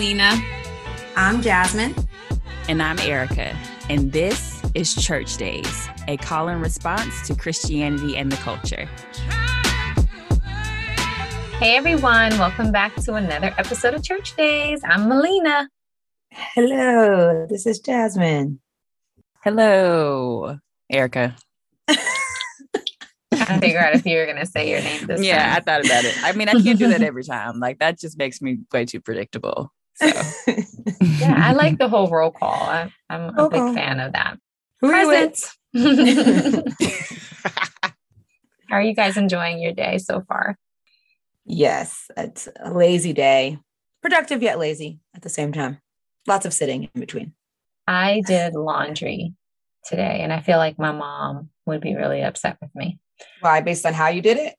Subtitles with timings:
[0.00, 0.32] Melina.
[1.14, 1.94] I'm Jasmine.
[2.70, 3.54] And I'm Erica.
[3.90, 8.88] And this is Church Days, a call and response to Christianity and the culture.
[11.58, 14.80] Hey everyone, welcome back to another episode of Church Days.
[14.84, 15.68] I'm Melina.
[16.32, 18.58] Hello, this is Jasmine.
[19.44, 20.56] Hello,
[20.88, 21.36] Erica.
[21.88, 25.24] trying to figure out if you were going to say your name this time.
[25.24, 25.56] yeah, time.
[25.56, 26.14] I thought about it.
[26.24, 27.60] I mean, I can't do that every time.
[27.60, 29.70] Like that just makes me way too predictable.
[30.00, 30.06] So
[31.00, 32.62] yeah, I like the whole roll call.
[32.62, 33.74] I, I'm a Roll big call.
[33.74, 34.38] fan of that.
[34.80, 35.56] Who are you Presents.
[38.68, 40.56] How are you guys enjoying your day so far?
[41.44, 43.58] yes, it's a lazy day.
[44.02, 45.80] Productive yet lazy at the same time.
[46.28, 47.32] Lots of sitting in between.
[47.88, 49.34] I did laundry
[49.84, 53.00] today, and I feel like my mom would be really upset with me.
[53.40, 53.60] Why?
[53.62, 54.54] Based on how you did it?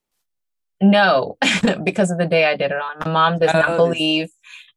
[0.82, 1.38] No,
[1.84, 3.00] because of the day I did it on.
[3.06, 4.30] My mom does Oh, not this- believe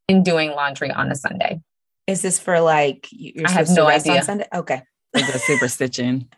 [0.08, 1.60] in doing laundry on a Sunday.
[2.06, 4.24] Is this for like you- you're I have no rest on idea.
[4.24, 4.46] Sunday?
[4.54, 4.82] Okay.
[5.14, 6.28] it's a superstition.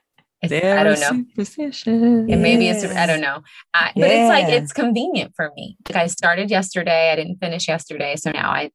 [0.42, 1.24] It's- I don't know.
[1.30, 2.30] Superstition.
[2.30, 3.42] And maybe it's I don't know.
[3.74, 5.76] I, But it's like it's convenient for me.
[5.88, 8.70] Like I started yesterday, I didn't finish yesterday, so now I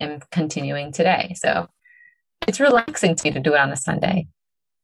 [0.00, 1.34] am continuing today.
[1.36, 1.68] So
[2.48, 4.26] it's relaxing to me to do it on a Sunday.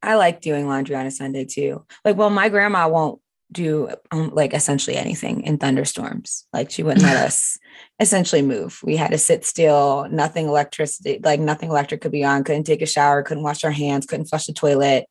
[0.02, 1.84] I like doing laundry on a Sunday too.
[2.04, 3.20] Like, well, my grandma won't
[3.50, 6.46] do um, like essentially anything in thunderstorms.
[6.52, 7.58] Like, she wouldn't let us
[8.00, 8.80] essentially move.
[8.82, 12.82] We had to sit still, nothing electricity, like nothing electric could be on, couldn't take
[12.82, 15.06] a shower, couldn't wash our hands, couldn't flush the toilet.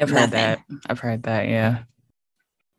[0.00, 0.60] I've heard that.
[0.88, 1.48] I've heard that.
[1.48, 1.84] Yeah.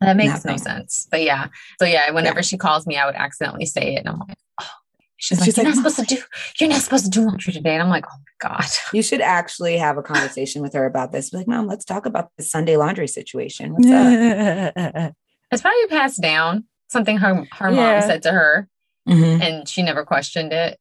[0.00, 1.08] That makes no sense.
[1.10, 1.48] But yeah.
[1.78, 4.00] So yeah, whenever she calls me, I would accidentally say it.
[4.00, 4.70] And I'm like, oh
[5.16, 6.22] she's, She's like, like, You're not supposed to do
[6.60, 7.74] you're not supposed to do laundry today.
[7.74, 8.64] And I'm like, oh my God.
[8.92, 11.30] You should actually have a conversation with her about this.
[11.30, 13.74] Be like, Mom, let's talk about the Sunday laundry situation.
[13.74, 15.12] What's up?
[15.52, 16.64] It's probably passed down.
[16.88, 18.00] Something her her Yeah.
[18.00, 18.68] mom said to her
[19.08, 19.40] Mhm.
[19.40, 20.78] and she never questioned it.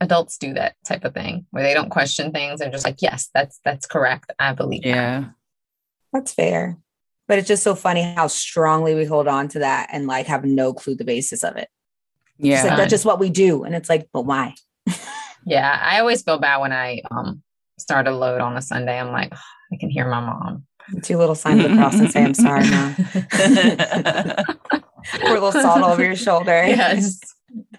[0.00, 2.58] Adults do that type of thing where they don't question things.
[2.60, 4.32] They're just like, yes, that's that's correct.
[4.38, 5.24] I believe that." yeah.
[6.12, 6.78] That's fair.
[7.28, 10.44] But it's just so funny how strongly we hold on to that and like have
[10.44, 11.68] no clue the basis of it.
[12.38, 12.62] It's Yeah.
[12.64, 13.64] like that's just what we do.
[13.64, 14.54] And it's like, but why?
[15.46, 17.42] Yeah, I always feel bad when I um
[17.78, 18.98] start a load on a Sunday.
[18.98, 19.32] I'm like,
[19.72, 20.64] I can hear my mom.
[21.02, 22.94] Two little sign of the cross and say, I'm sorry, mom.
[25.20, 26.52] Pour a little salt over your shoulder.
[26.66, 27.24] yeah, just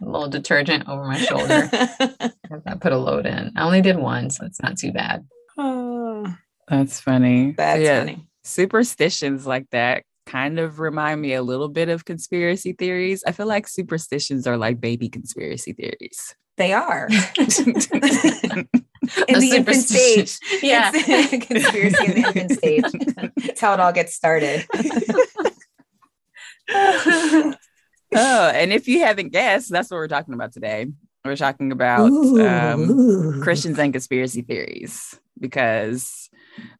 [0.02, 1.70] a little detergent over my shoulder.
[1.74, 3.52] I put a load in.
[3.56, 5.26] I only did one, so it's not too bad.
[5.58, 6.26] Oh,
[6.70, 7.54] That's funny.
[7.58, 8.00] that's yeah.
[8.00, 8.28] funny.
[8.44, 13.24] superstitions like that kind of remind me a little bit of conspiracy theories.
[13.26, 16.36] I feel like superstitions are like baby conspiracy theories.
[16.58, 17.08] They are.
[19.28, 20.38] in A the infant stage.
[20.62, 20.92] Yeah.
[21.30, 22.84] Conspiracy in the infant stage.
[23.48, 24.68] That's how it all gets started.
[26.72, 27.56] oh,
[28.14, 30.88] and if you haven't guessed, that's what we're talking about today.
[31.26, 33.42] We're talking about um, Ooh.
[33.42, 36.30] Christians and conspiracy theories because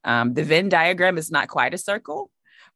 [0.04, 2.30] um, the Venn diagram is not quite a circle,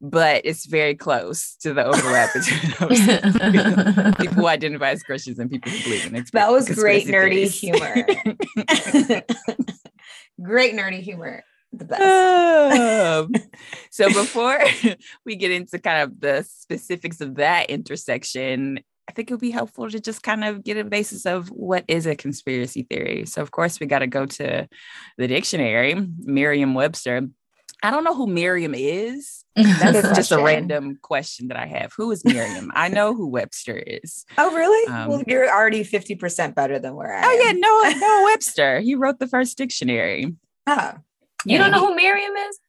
[0.03, 5.49] but it's very close to the overlap between those people who identify as Christians and
[5.49, 9.23] people who believe in expir- That was great nerdy conspiracy humor.
[10.43, 11.45] great nerdy humor.
[11.71, 12.01] The best.
[12.03, 13.31] Um,
[13.91, 14.59] so before
[15.25, 19.51] we get into kind of the specifics of that intersection, I think it would be
[19.51, 23.25] helpful to just kind of get a basis of what is a conspiracy theory.
[23.25, 24.67] So of course we got to go to
[25.17, 27.29] the dictionary, Merriam-Webster.
[27.81, 29.42] I don't know who Miriam is.
[29.55, 31.93] That's just a random question that I have.
[31.95, 32.71] Who is Miriam?
[32.73, 34.25] I know who Webster is.
[34.37, 34.87] Oh, really?
[34.91, 37.59] Um, well, you're already 50% better than where I Oh yeah, am.
[37.59, 38.79] Noah, Noah Webster.
[38.79, 40.35] He wrote the first dictionary.
[40.65, 40.93] Oh,
[41.45, 42.59] you Yeah, don't know who Miriam is?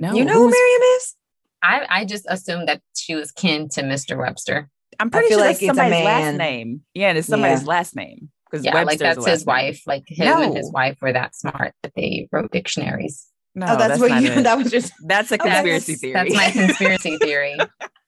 [0.00, 1.14] No, you know who who's- Miriam is?
[1.62, 4.16] I, I just assumed that she was kin to Mr.
[4.18, 4.68] Webster.
[5.00, 6.82] I'm pretty sure like that's it's a somebody's last name.
[6.94, 7.68] Yeah, and it's somebody's Yeah.
[7.68, 9.52] last name because Yeah, like that's his name.
[9.54, 9.82] wife.
[9.86, 13.26] Like him and his wife were that smart that they wrote dictionaries.
[13.58, 14.30] No, oh, that's, what not you.
[14.32, 14.42] it.
[14.44, 14.92] That was just.
[15.04, 15.50] That's a oh, Okay.
[15.50, 16.12] conspiracy theory.
[16.14, 17.56] That's my conspiracy theory.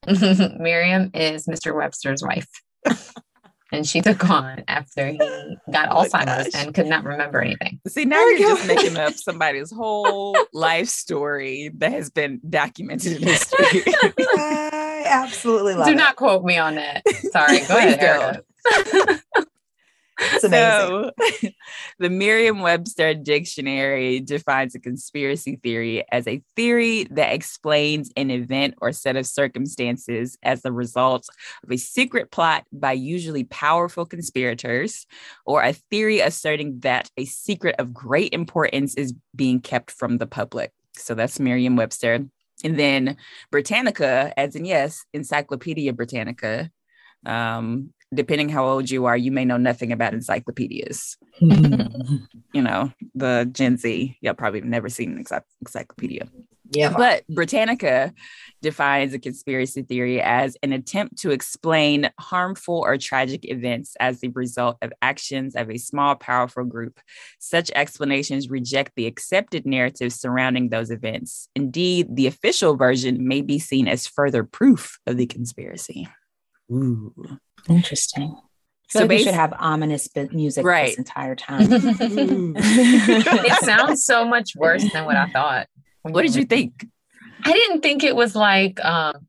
[0.58, 1.74] Miriam is Mr.
[1.76, 2.46] Webster's wife.
[3.72, 5.18] and she took on after he
[5.70, 6.64] got Oh Alzheimer's gosh.
[6.64, 7.80] and could not remember anything.
[7.88, 13.20] See, now Oh you're just making up somebody's whole life story that has been documented
[13.20, 13.82] in history.
[14.38, 15.96] I absolutely love Do it.
[15.96, 17.02] not quote me on that.
[17.32, 18.42] Sorry, go Please ahead.
[18.72, 19.22] Erica.
[20.20, 21.10] It's amazing.
[21.40, 21.50] So,
[21.98, 28.74] the Merriam Webster Dictionary defines a conspiracy theory as a theory that explains an event
[28.80, 31.26] or set of circumstances as the result
[31.64, 35.06] of a secret plot by usually powerful conspirators,
[35.46, 40.26] or a theory asserting that a secret of great importance is being kept from the
[40.26, 40.72] public.
[40.96, 42.26] So that's Merriam Webster.
[42.62, 43.16] And then
[43.50, 46.70] Britannica, as in yes, Encyclopedia Britannica,
[47.24, 51.16] um, depending how old you are, you may know nothing about encyclopedias.
[51.40, 52.16] Mm-hmm.
[52.52, 55.24] you know, the Gen Z, you'll probably never seen an
[55.60, 56.28] encyclopedia.
[56.72, 56.94] Yeah.
[56.96, 58.12] But Britannica
[58.62, 64.28] defines a conspiracy theory as an attempt to explain harmful or tragic events as the
[64.28, 67.00] result of actions of a small, powerful group.
[67.40, 71.48] Such explanations reject the accepted narrative surrounding those events.
[71.56, 76.08] Indeed, the official version may be seen as further proof of the conspiracy.
[76.70, 77.12] Ooh,
[77.68, 78.36] interesting.
[78.88, 80.88] So like we should have ominous music right.
[80.88, 81.68] this entire time.
[81.70, 85.68] it sounds so much worse than what I thought.
[86.02, 86.86] What did you think?
[87.44, 89.26] I didn't think it was like um,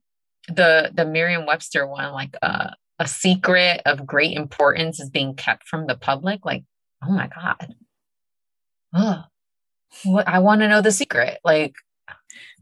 [0.47, 5.87] the the Merriam-Webster one, like uh, a secret of great importance is being kept from
[5.87, 6.45] the public.
[6.45, 6.63] Like,
[7.03, 7.75] oh my god,
[8.93, 9.23] oh,
[10.03, 11.39] what I want to know the secret.
[11.43, 11.75] Like,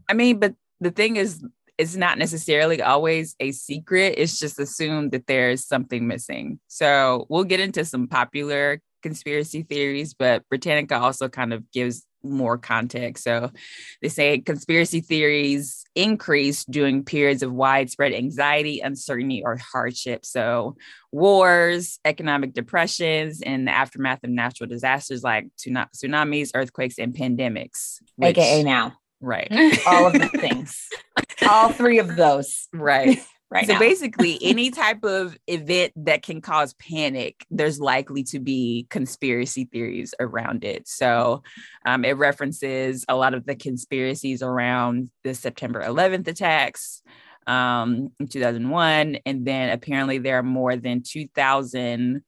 [0.10, 1.44] I mean, but the thing is,
[1.80, 4.16] it's not necessarily always a secret.
[4.18, 6.60] It's just assumed that there's something missing.
[6.68, 12.58] So we'll get into some popular conspiracy theories, but Britannica also kind of gives more
[12.58, 13.24] context.
[13.24, 13.50] So
[14.02, 20.26] they say conspiracy theories increase during periods of widespread anxiety, uncertainty, or hardship.
[20.26, 20.76] So
[21.14, 28.02] wars, economic depressions, and the aftermath of natural disasters like tsunamis, earthquakes, and pandemics.
[28.18, 28.98] Which, AKA now.
[29.22, 29.48] Right.
[29.88, 30.88] All of the things.
[31.48, 32.68] All three of those.
[32.74, 33.20] Right
[33.52, 33.80] right so now.
[33.80, 40.14] basically any type of event that can cause panic there's likely to be conspiracy theories
[40.20, 41.42] around it so
[41.86, 47.02] um, it references a lot of the conspiracies around the september 11th attacks
[47.48, 52.24] um, in 2001 and then apparently there are more than 2000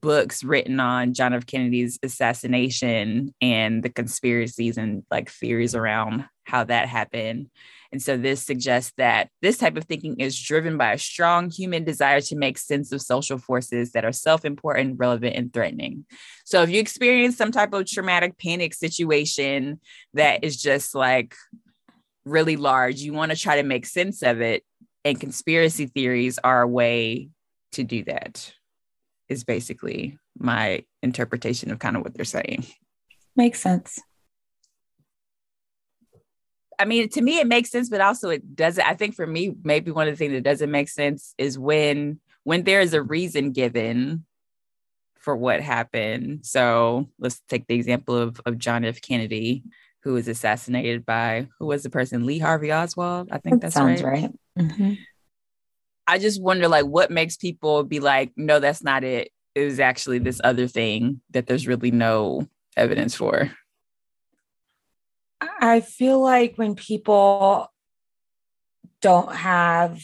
[0.00, 6.64] books written on john f kennedy's assassination and the conspiracies and like theories around how
[6.64, 7.48] that happened
[7.92, 11.84] and so this suggests that this type of thinking is driven by a strong human
[11.84, 16.04] desire to make sense of social forces that are self important, relevant, and threatening.
[16.44, 19.80] So if you experience some type of traumatic panic situation
[20.14, 21.34] that is just like
[22.24, 24.62] really large, you want to try to make sense of it.
[25.04, 27.30] And conspiracy theories are a way
[27.72, 28.52] to do that,
[29.30, 32.66] is basically my interpretation of kind of what they're saying.
[33.36, 34.00] Makes sense.
[36.78, 38.84] I mean, to me, it makes sense, but also it doesn't.
[38.84, 42.20] I think for me, maybe one of the things that doesn't make sense is when
[42.44, 44.24] when there is a reason given
[45.14, 46.44] for what happened.
[46.44, 49.00] So let's take the example of of John F.
[49.00, 49.62] Kennedy,
[50.02, 52.26] who was assassinated by who was the person?
[52.26, 53.28] Lee Harvey Oswald.
[53.30, 54.22] I think that sounds right.
[54.22, 54.30] right.
[54.58, 54.94] Mm-hmm.
[56.10, 59.30] I just wonder, like, what makes people be like, no, that's not it.
[59.54, 63.48] It was actually this other thing that there's really no evidence for.
[65.40, 67.72] I feel like when people
[69.00, 70.02] don't have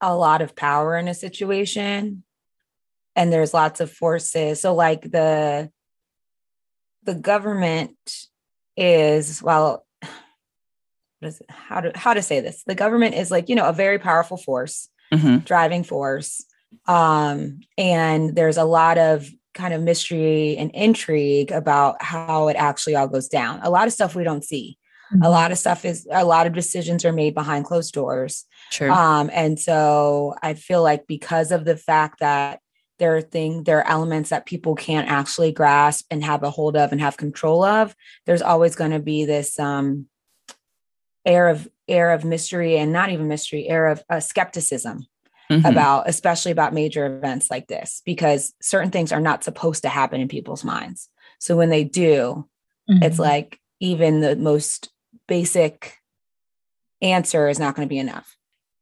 [0.00, 2.22] a lot of power in a situation
[3.14, 5.70] and there's lots of forces so like the
[7.02, 7.96] the government
[8.76, 9.84] is well
[11.48, 14.36] how to how to say this the government is like you know a very powerful
[14.36, 15.38] force mm-hmm.
[15.38, 16.44] driving force
[16.86, 19.28] um and there's a lot of
[19.58, 23.60] kind of mystery and intrigue about how it actually all goes down.
[23.62, 24.78] A lot of stuff we don't see.
[25.12, 25.24] Mm-hmm.
[25.24, 28.44] A lot of stuff is a lot of decisions are made behind closed doors.
[28.70, 28.90] True.
[28.90, 32.60] Um, and so I feel like because of the fact that
[32.98, 36.76] there are things, there are elements that people can't actually grasp and have a hold
[36.76, 40.06] of and have control of, there's always going to be this um
[41.24, 45.06] air of air of mystery and not even mystery, air of uh, skepticism
[45.50, 45.64] mm-hmm.
[45.64, 50.20] about, especially about major events like this, because certain things are not supposed to happen
[50.20, 51.08] in people's minds.
[51.38, 52.46] So when they do,
[52.90, 53.02] mm-hmm.
[53.02, 54.90] it's like even the most
[55.26, 55.94] basic
[57.00, 58.36] answer is not going to be enough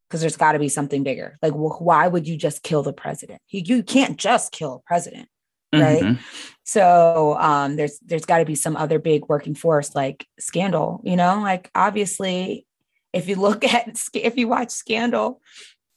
[0.09, 1.37] because there's got to be something bigger.
[1.43, 3.41] Like, well, why would you just kill the president?
[3.49, 5.29] You, you can't just kill a president,
[5.73, 6.03] right?
[6.03, 6.23] Mm-hmm.
[6.65, 11.01] So um, there's there's got to be some other big working force like Scandal.
[11.05, 12.67] You know, like obviously,
[13.13, 15.41] if you look at if you watch Scandal,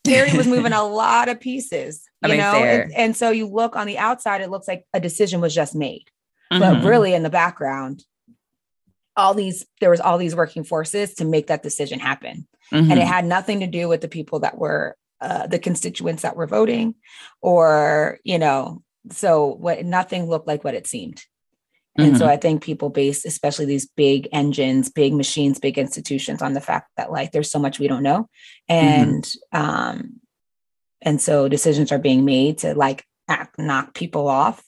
[0.06, 3.48] Harry was moving a lot of pieces, you I mean, know, and, and, so you
[3.48, 6.06] look on the outside, it looks like a decision was just made,
[6.51, 6.60] mm-hmm.
[6.60, 8.04] but really in the background,
[9.16, 12.92] all these there was all these working forces to make that decision happen, mm-hmm.
[12.92, 13.13] and it mm-hmm.
[13.13, 16.96] had nothing to do with the people that were uh, the constituents that were voting,
[17.42, 21.24] or you know, so what nothing looked like what it seemed.
[21.98, 22.17] And mm-hmm.
[22.17, 26.62] so I think people base, especially these big engines, big machines, big institutions on the
[26.62, 28.29] fact that like there's so much we don't know.
[28.69, 28.74] Mm-hmm.
[28.74, 29.62] And mm-hmm.
[29.62, 30.13] um
[31.01, 34.63] and so decisions are being made to like act, knock people off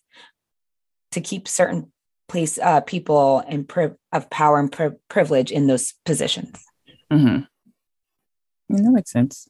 [1.12, 1.92] to keep certain
[2.28, 6.64] place uh people in pri- of power and pri- privilege in those positions.
[7.12, 7.44] Mm-hmm.
[8.76, 9.48] Yeah, that makes sense.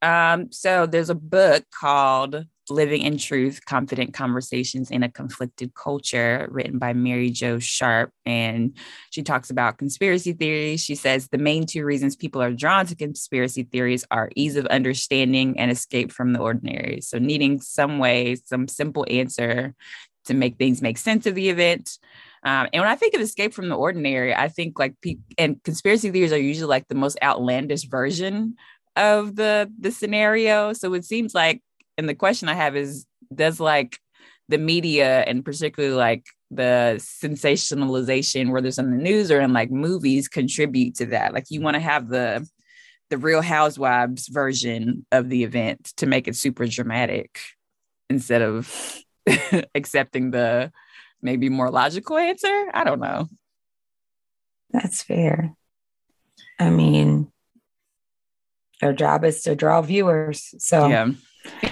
[0.00, 6.48] Um, so there's a book called Living in Truth Confident Conversations in a Conflicted Culture,
[6.50, 8.10] written by Mary Jo Sharp.
[8.24, 8.76] And
[9.10, 10.80] she talks about conspiracy theories.
[10.80, 14.66] She says the main two reasons people are drawn to conspiracy theories are ease of
[14.66, 17.00] understanding and escape from the ordinary.
[17.00, 19.74] So, needing some way, some simple answer
[20.24, 21.98] to make things make sense of the event.
[22.42, 25.62] Um, and when I think of escape from the ordinary, I think like people and
[25.64, 28.56] conspiracy theories are usually like the most outlandish version
[28.96, 30.72] of the the scenario.
[30.72, 31.62] So it seems like
[31.96, 33.98] and the question I have is does like
[34.48, 39.70] the media and particularly like the sensationalization whether it's in the news or in like
[39.70, 41.34] movies contribute to that?
[41.34, 42.46] Like you want to have the
[43.10, 47.38] the real housewives version of the event to make it super dramatic
[48.08, 48.98] instead of
[49.74, 50.72] accepting the
[51.22, 52.70] maybe more logical answer?
[52.72, 53.28] I don't know.
[54.70, 55.54] That's fair.
[56.58, 57.30] I mean
[58.80, 61.08] their job is to draw viewers so yeah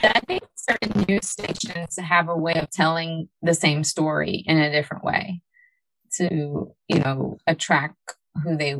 [0.02, 4.70] I think certain news stations have a way of telling the same story in a
[4.70, 5.40] different way
[6.16, 7.96] to, you know, attract
[8.42, 8.76] who they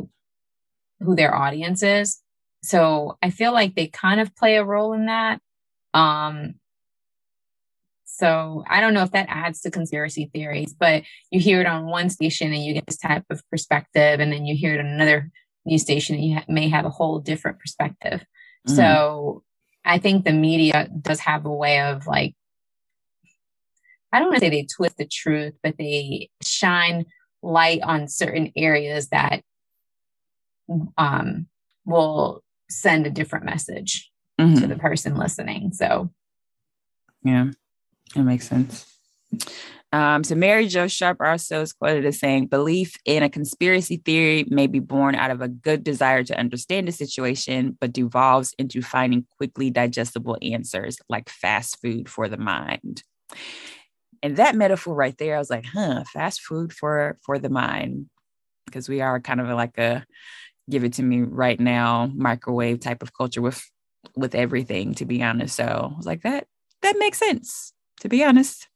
[1.01, 2.21] who their audience is.
[2.63, 5.41] So I feel like they kind of play a role in that.
[5.95, 6.55] Um
[8.05, 11.87] so I don't know if that adds to conspiracy theories, but you hear it on
[11.87, 14.87] one station and you get this type of perspective, and then you hear it on
[14.87, 15.31] another
[15.65, 18.21] news station and you ha- may have a whole different perspective.
[18.69, 18.77] Mm-hmm.
[18.77, 19.43] So
[19.85, 22.35] I think the media does have a way of like,
[24.12, 27.07] I don't want to say they twist the truth, but they shine
[27.43, 29.43] light on certain areas that
[30.97, 31.47] um,
[31.85, 34.11] will send a different message
[34.41, 34.61] mm-hmm.
[34.61, 35.73] to the person listening.
[35.73, 36.11] So,
[37.25, 37.51] yeah,
[38.15, 38.87] it makes sense.
[39.93, 44.47] Um, so Mary Jo Sharp also is quoted as saying, belief in a conspiracy theory
[44.49, 48.81] may be born out of a good desire to understand a situation, but devolves into
[48.81, 53.03] finding quickly digestible answers like fast food for the mind.
[54.23, 58.07] And that metaphor right there, I was like, huh, fast food for for the mind.
[58.67, 60.07] Because we are kind of like a
[60.71, 63.63] give it to me right now microwave type of culture with
[64.17, 65.57] with everything, to be honest.
[65.57, 66.47] So I was like, that
[66.83, 68.69] that makes sense, to be honest.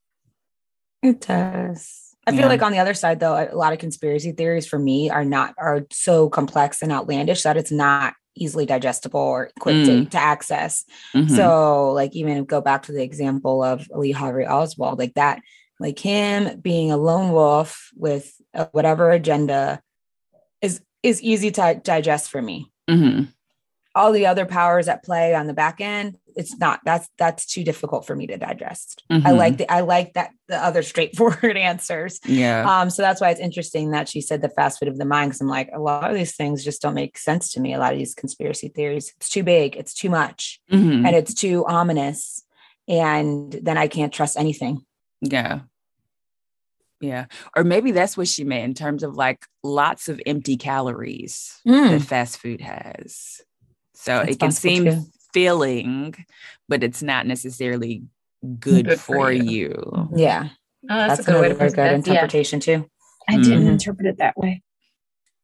[1.07, 2.17] It does.
[2.27, 2.41] I yeah.
[2.41, 5.25] feel like on the other side, though, a lot of conspiracy theories for me are
[5.25, 9.85] not are so complex and outlandish that it's not easily digestible or quick mm.
[9.87, 10.85] to, to, access.
[11.15, 11.35] Mm-hmm.
[11.35, 15.41] So, like, even go back to the example of Lee Harvey Oswald, like that,
[15.79, 18.35] like him being a lone wolf with
[18.73, 19.81] whatever agenda
[20.61, 22.73] is is easy to digest for me.
[22.91, 23.31] Mm-hmm.
[23.97, 27.65] All the other powers at play on the back end, it's not that's that's too
[27.65, 29.03] difficult for me to digest.
[29.11, 29.27] Mm-hmm.
[29.27, 32.21] I like the I like that the other straightforward answers.
[32.25, 32.81] Yeah.
[32.81, 35.31] Um, so that's why it's interesting that she said the fast food of the mind
[35.31, 37.73] because I'm like, a lot of these things just don't make sense to me.
[37.73, 41.07] A lot of these conspiracy theories, it's too big, it's too much, mm-hmm.
[41.07, 42.45] and it's too ominous.
[42.87, 44.85] And then I can't trust anything.
[45.23, 45.61] Yeah.
[47.01, 47.27] Yeah.
[47.55, 51.91] Or maybe that's what she meant in terms of like lots of empty calories mm.
[51.91, 53.41] that fast food has.
[53.97, 56.15] So that's it can seem too feeling,
[56.67, 58.03] but it's not necessarily
[58.59, 59.43] good, good for, for you.
[59.45, 60.09] you.
[60.17, 60.49] Yeah.
[60.89, 62.77] Oh, that's, that's, a good way to put good interpretation yeah.
[62.79, 62.91] too.
[63.29, 63.69] I didn't mm-hmm.
[63.69, 64.63] interpret it that way.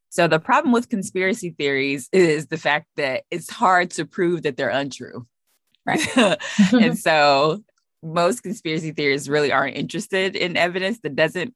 [0.09, 4.57] So the problem with conspiracy theories is the fact that it's hard to prove that
[4.57, 5.27] they're untrue.
[5.85, 6.17] Right.
[6.73, 7.61] and so
[8.01, 11.53] most conspiracy theorists really aren't interested in evidence that doesn't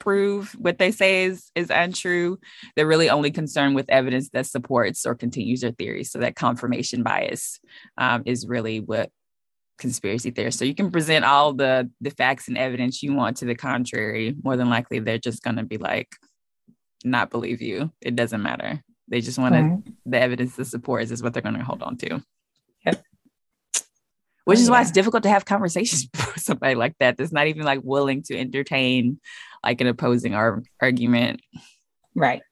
[0.00, 2.40] prove what they say is is untrue.
[2.74, 6.02] They're really only concerned with evidence that supports or continues their theory.
[6.02, 7.60] So that confirmation bias
[7.96, 9.10] um, is really what
[9.78, 10.58] conspiracy theorists.
[10.58, 14.34] So you can present all the the facts and evidence you want to the contrary.
[14.42, 16.08] More than likely, they're just going to be like,
[17.04, 17.92] not believe you.
[18.00, 18.82] It doesn't matter.
[19.08, 19.78] They just want right.
[20.06, 22.22] the evidence that supports is what they're going to hold on to.
[24.50, 27.62] Which is why it's difficult to have conversations with somebody like that that's not even
[27.62, 29.20] like willing to entertain
[29.64, 31.40] like an opposing ar- argument.
[32.14, 32.42] Right.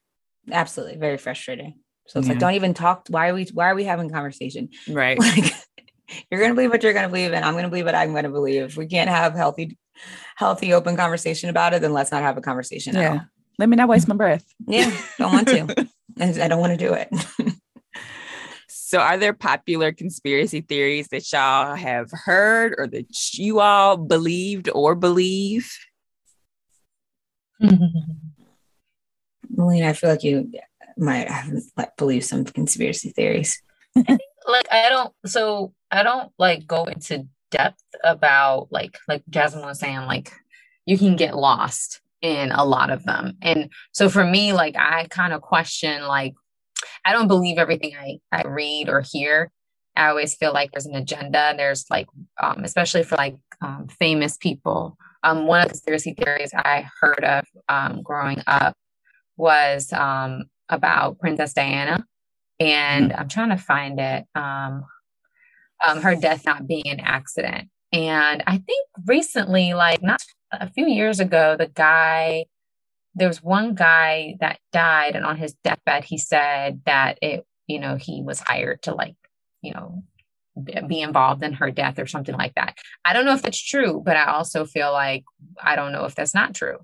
[0.51, 0.97] Absolutely.
[0.97, 1.79] Very frustrating.
[2.07, 2.33] So it's yeah.
[2.33, 3.05] like, don't even talk.
[3.09, 4.69] Why are we, why are we having conversation?
[4.87, 5.17] Right.
[6.11, 7.85] Like you're going to believe what you're going to believe and I'm going to believe
[7.85, 8.63] what I'm going to believe.
[8.63, 9.77] If we can't have healthy,
[10.35, 12.95] healthy, open conversation about it, then let's not have a conversation.
[12.95, 13.21] Yeah.
[13.59, 14.43] Let me not waste my breath.
[14.65, 14.91] Yeah.
[15.19, 15.87] Don't want to.
[16.19, 17.09] I don't want to do it.
[18.89, 24.67] So, are there popular conspiracy theories that y'all have heard or that you all believed
[24.73, 25.71] or believe?
[27.59, 30.51] Melina, I feel like you
[30.97, 33.61] might have like believe some conspiracy theories.
[33.95, 39.77] like I don't so I don't like go into depth about like like Jasmine was
[39.77, 40.33] saying, like
[40.87, 43.37] you can get lost in a lot of them.
[43.43, 46.33] And so for me, like I kind of question like
[47.09, 49.51] I don't believe everything I, I read or hear
[49.99, 51.53] I always feel like there's an agenda.
[51.57, 52.07] There's like,
[52.41, 54.97] um, especially for like um, famous people.
[55.23, 58.77] Um, one of the conspiracy theories I heard of um, growing up
[59.35, 62.05] was um, about Princess Diana,
[62.59, 63.19] and mm-hmm.
[63.19, 64.25] I'm trying to find it.
[64.35, 64.85] Um,
[65.85, 70.87] um, her death not being an accident, and I think recently, like not a few
[70.87, 72.45] years ago, the guy
[73.15, 77.79] there was one guy that died, and on his deathbed, he said that it, you
[77.79, 79.15] know, he was hired to like,
[79.61, 80.03] you know,
[80.87, 82.77] be involved in her death or something like that.
[83.05, 85.23] I don't know if that's true, but I also feel like
[85.61, 86.77] I don't know if that's not true.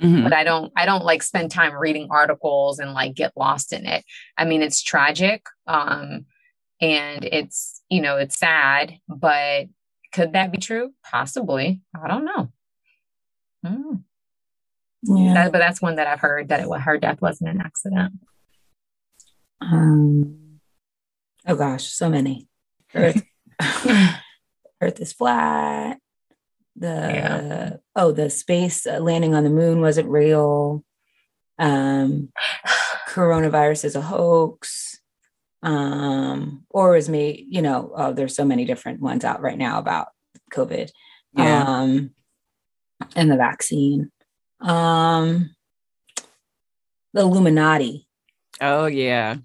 [0.00, 0.24] Mm-hmm.
[0.24, 3.86] But I don't I don't like spend time reading articles and like get lost in
[3.86, 4.04] it.
[4.36, 5.46] I mean, it's tragic.
[5.66, 6.26] Um
[6.80, 9.68] and it's, you know, it's sad, but
[10.12, 10.92] could that be true?
[11.10, 11.80] Possibly.
[11.98, 12.52] I don't know.
[13.64, 14.02] Mm.
[15.02, 15.34] Yeah.
[15.34, 18.14] That, but that's one that I've heard that it, her death wasn't an accident.
[19.60, 20.58] Um,
[21.46, 22.48] oh gosh, so many.
[22.94, 23.22] Earth,
[24.80, 25.98] Earth is flat.
[26.76, 27.76] The yeah.
[27.94, 30.84] oh, the space uh, landing on the moon wasn't real.
[31.58, 32.30] Um,
[33.08, 35.00] coronavirus is a hoax.
[35.62, 39.78] Um, or is me, you know, oh, there's so many different ones out right now
[39.78, 40.08] about
[40.52, 40.90] COVID.
[41.32, 41.64] Yeah.
[41.64, 42.10] Um,
[43.14, 44.10] and the vaccine.
[44.60, 45.54] Um,
[47.12, 48.06] the Illuminati.
[48.60, 49.36] Oh yeah.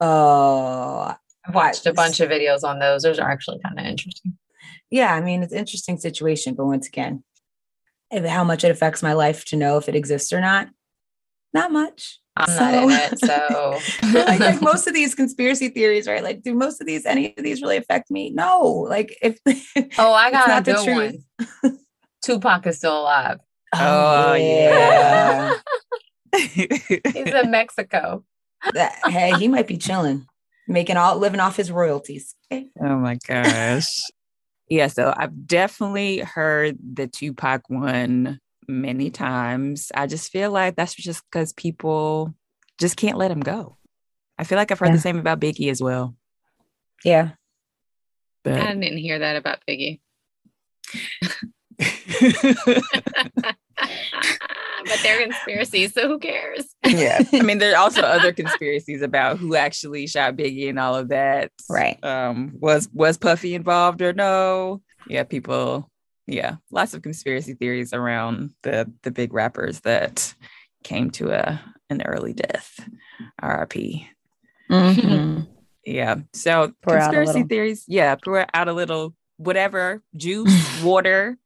[0.00, 1.14] Oh,
[1.46, 3.02] I've watched a bunch of videos on those.
[3.02, 4.36] Those are actually kind of interesting.
[4.90, 7.24] Yeah, I mean, it's an interesting situation, but once again,
[8.26, 10.68] how much it affects my life to know if it exists or not,
[11.54, 12.20] not much.
[12.36, 13.78] I'm so, not in it, so
[14.14, 16.22] like, like, most of these conspiracy theories, right?
[16.22, 18.30] Like, do most of these any of these really affect me?
[18.30, 18.86] No.
[18.88, 19.38] Like, if
[19.98, 21.22] oh, I got not a good
[21.62, 21.78] one.
[22.22, 23.40] Tupac is still alive.
[23.74, 25.54] Oh, oh yeah.
[26.34, 28.24] He's in Mexico.
[29.08, 30.26] hey, he might be chilling,
[30.68, 32.34] making all living off his royalties.
[32.50, 33.88] Oh my gosh.
[34.68, 39.90] yeah, so I've definitely heard the Tupac one many times.
[39.94, 42.34] I just feel like that's just because people
[42.78, 43.76] just can't let him go.
[44.38, 44.96] I feel like I've heard yeah.
[44.96, 46.14] the same about Biggie as well.
[47.04, 47.32] Yeah.
[48.44, 50.00] But, I didn't hear that about Biggie.
[54.84, 56.74] but they're conspiracies, so who cares?
[56.86, 57.22] yeah.
[57.32, 61.08] I mean, there are also other conspiracies about who actually shot Biggie and all of
[61.08, 61.50] that.
[61.68, 62.02] Right.
[62.04, 64.82] Um, was was Puffy involved or no?
[65.08, 65.90] Yeah, people,
[66.26, 70.34] yeah, lots of conspiracy theories around the the big rappers that
[70.84, 72.80] came to a an early death.
[73.42, 74.02] RIP.
[74.70, 75.40] Mm-hmm.
[75.84, 76.16] yeah.
[76.32, 81.36] So pour conspiracy theories, yeah, pour out a little whatever juice, water,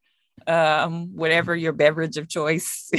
[0.46, 2.90] um, whatever your beverage of choice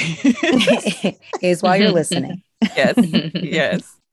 [1.41, 2.43] is while you're listening.
[2.75, 2.95] yes,
[3.33, 3.93] yes.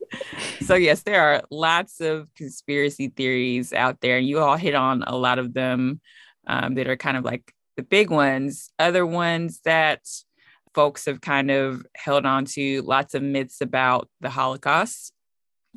[0.61, 5.03] So yes, there are lots of conspiracy theories out there, and you all hit on
[5.05, 6.01] a lot of them
[6.47, 8.71] um, that are kind of like the big ones.
[8.79, 10.03] Other ones that
[10.73, 15.13] folks have kind of held on to lots of myths about the Holocaust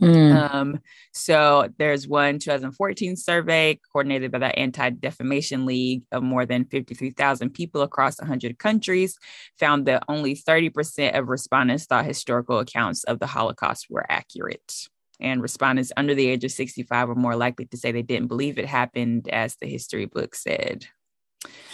[0.01, 0.53] Mm.
[0.53, 0.79] Um,
[1.11, 7.49] so there's one 2014 survey coordinated by the Anti Defamation League of more than 53,000
[7.51, 9.17] people across 100 countries,
[9.59, 14.87] found that only 30% of respondents thought historical accounts of the Holocaust were accurate.
[15.19, 18.59] And respondents under the age of 65 were more likely to say they didn't believe
[18.59, 20.85] it happened, as the history book said.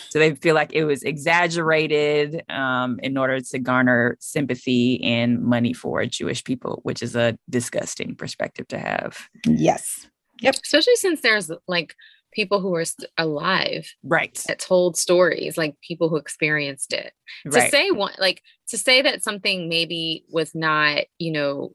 [0.10, 5.74] So they feel like it was exaggerated um, in order to garner sympathy and money
[5.74, 9.28] for Jewish people, which is a disgusting perspective to have.
[9.48, 10.08] Yes.
[10.42, 10.56] Yep.
[10.64, 11.96] Especially since there's like
[12.32, 17.14] people who are st- alive right that told stories like people who experienced it
[17.46, 17.66] right.
[17.66, 21.72] to say one like to say that something maybe was not you know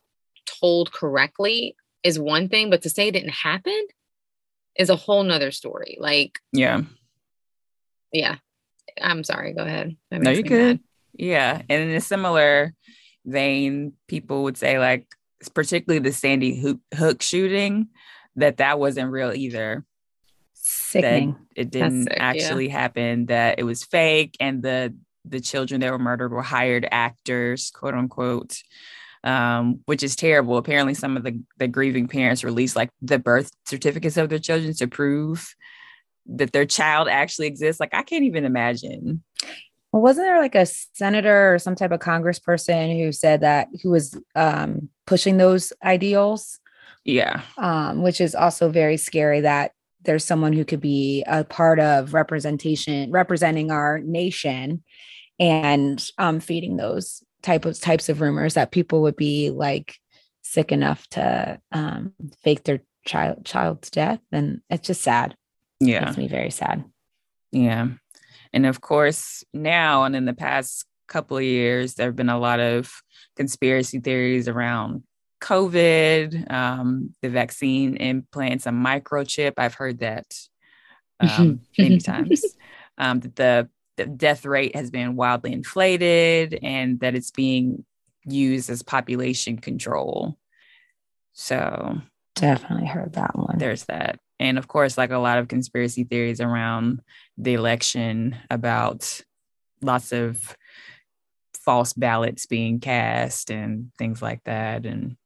[0.60, 3.86] told correctly is one thing but to say it didn't happen
[4.76, 6.82] is a whole nother story like yeah
[8.12, 8.36] yeah.
[9.00, 9.52] I'm sorry.
[9.52, 9.96] Go ahead.
[10.10, 10.76] No, you're good.
[10.76, 10.80] Mad.
[11.14, 11.62] Yeah.
[11.68, 12.74] And in a similar
[13.24, 15.06] vein, people would say, like,
[15.54, 16.60] particularly the Sandy
[16.94, 17.88] Hook shooting,
[18.36, 19.84] that that wasn't real either.
[20.54, 21.36] Sickening.
[21.54, 22.72] That it didn't sick, actually yeah.
[22.72, 24.94] happen, that it was fake, and the
[25.24, 28.58] the children that were murdered were hired actors, quote unquote.
[29.24, 30.58] Um, which is terrible.
[30.58, 34.72] Apparently, some of the, the grieving parents released like the birth certificates of their children
[34.74, 35.54] to prove
[36.28, 37.80] that their child actually exists.
[37.80, 39.22] Like I can't even imagine.
[39.92, 43.90] Well, wasn't there like a senator or some type of congressperson who said that who
[43.90, 46.60] was um, pushing those ideals?
[47.04, 47.40] Yeah.
[47.56, 52.14] Um, which is also very scary that there's someone who could be a part of
[52.14, 54.82] representation, representing our nation
[55.40, 59.96] and um, feeding those type of types of rumors that people would be like
[60.42, 62.12] sick enough to um,
[62.42, 65.34] fake their child child's death and it's just sad
[65.80, 66.06] Yeah.
[66.06, 66.84] makes me very sad
[67.52, 67.88] Yeah.
[68.52, 72.38] And of course, now and in the past couple of years, there have been a
[72.38, 72.90] lot of
[73.36, 75.02] conspiracy theories around
[75.40, 79.54] COVID, um, the vaccine implants a microchip.
[79.56, 80.26] I've heard that
[81.20, 82.44] um, many times.
[82.96, 87.84] Um, that the, the death rate has been wildly inflated and that it's being
[88.24, 90.36] used as population control.
[91.32, 91.98] So
[92.34, 94.18] definitely heard that one there's that.
[94.40, 97.00] And of course, like a lot of conspiracy theories around
[97.36, 99.20] the election about
[99.82, 100.56] lots of
[101.54, 104.86] false ballots being cast and things like that.
[104.86, 105.16] And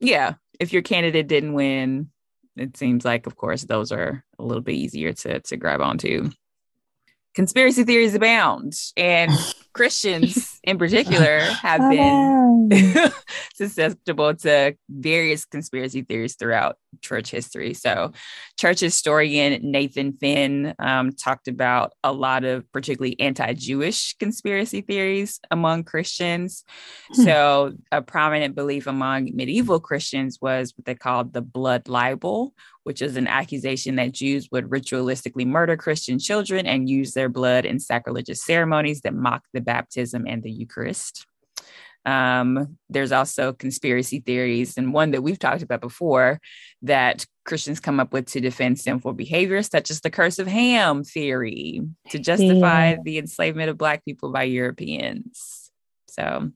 [0.00, 2.10] yeah, if your candidate didn't win,
[2.56, 6.30] it seems like, of course, those are a little bit easier to, to grab onto.
[7.34, 9.30] Conspiracy theories abound, and
[9.76, 12.70] Christians in particular have been
[13.54, 17.74] susceptible to various conspiracy theories throughout church history.
[17.74, 18.12] So,
[18.58, 25.40] church historian Nathan Finn um, talked about a lot of particularly anti Jewish conspiracy theories
[25.50, 26.64] among Christians.
[27.12, 27.22] Hmm.
[27.22, 33.02] So, a prominent belief among medieval Christians was what they called the blood libel, which
[33.02, 37.80] is an accusation that Jews would ritualistically murder Christian children and use their blood in
[37.80, 41.26] sacrilegious ceremonies that mock the baptism and the Eucharist.
[42.06, 46.40] Um, there's also conspiracy theories, and one that we've talked about before
[46.82, 51.02] that Christians come up with to defend sinful behavior, such as the curse of Ham
[51.02, 52.96] theory, to justify Yeah.
[53.04, 55.70] the enslavement of Black people by Europeans.
[56.08, 56.52] So,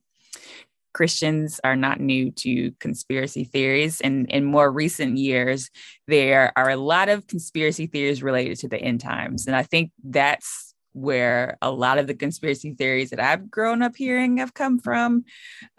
[0.93, 4.01] Christians are not new to conspiracy theories.
[4.01, 5.71] And in more recent years,
[6.09, 9.47] there are a lot of conspiracy theories related to the end times.
[9.47, 13.97] And I think that's where a lot of the conspiracy theories that I've grown up
[13.97, 15.25] hearing have come from.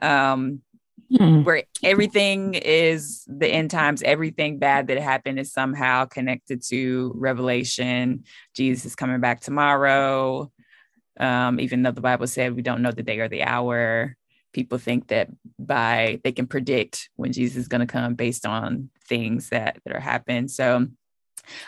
[0.01, 0.61] Um,
[1.17, 1.43] Hmm.
[1.43, 8.23] where everything is the end times, everything bad that happened is somehow connected to Revelation.
[8.55, 10.51] Jesus is coming back tomorrow.
[11.19, 14.15] Um, even though the Bible said we don't know the day or the hour,
[14.53, 18.89] people think that by they can predict when Jesus is going to come based on
[19.07, 20.47] things that that are happening.
[20.47, 20.87] So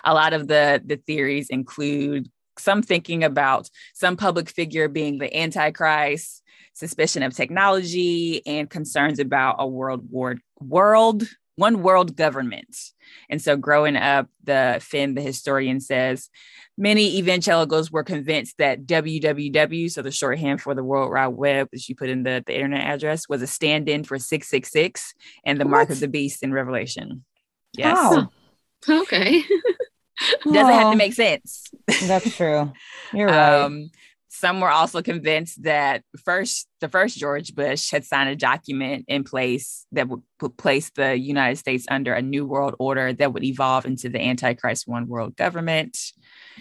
[0.05, 5.35] a lot of the the theories include some thinking about some public figure being the
[5.35, 11.23] antichrist suspicion of technology and concerns about a world war world
[11.55, 12.75] one world government
[13.29, 16.29] and so growing up the finn the historian says
[16.75, 21.87] many evangelicals were convinced that www so the shorthand for the world wide web that
[21.87, 25.13] you put in the, the internet address was a stand-in for 666
[25.45, 27.23] and the mark of the beast in revelation
[27.73, 28.29] yes Wow.
[28.89, 29.43] Okay.
[30.53, 31.63] doesn't have to make sense
[32.07, 32.71] that's true
[33.13, 33.89] you're right Um,
[34.29, 39.23] some were also convinced that first the first George Bush had signed a document in
[39.23, 43.43] place that would put place the United States under a new world order that would
[43.43, 45.97] evolve into the Antichrist one world government.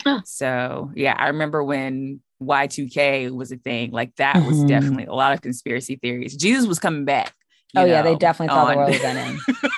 [0.04, 0.20] Huh.
[0.24, 4.68] So yeah, I remember when Y2K was a thing, like that was Mhm.
[4.68, 6.36] definitely a lot of conspiracy theories.
[6.36, 7.32] Jesus was coming back.
[7.74, 9.38] you oh yeah they definitely thought the world was ending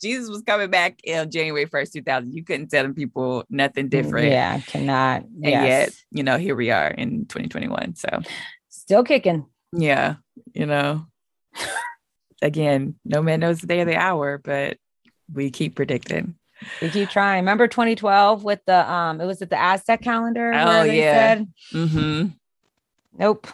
[0.00, 2.32] Jesus was coming back in January 1st, 2000.
[2.32, 4.26] You couldn't tell them people nothing different.
[4.32, 5.64] yeah cannot And yes.
[5.64, 7.96] yet, you know, here we are in 2021.
[7.96, 8.08] So,
[8.68, 10.16] still kicking yeah,
[10.54, 11.04] you know,
[12.40, 14.78] again, no man knows the day or the hour, but
[15.32, 16.36] we keep predicting.
[16.80, 20.82] we keep trying remember 2012 with the um it was at the aztec calendar Oh,
[20.84, 21.12] yeah.
[21.12, 22.26] said hmm
[23.18, 23.46] nope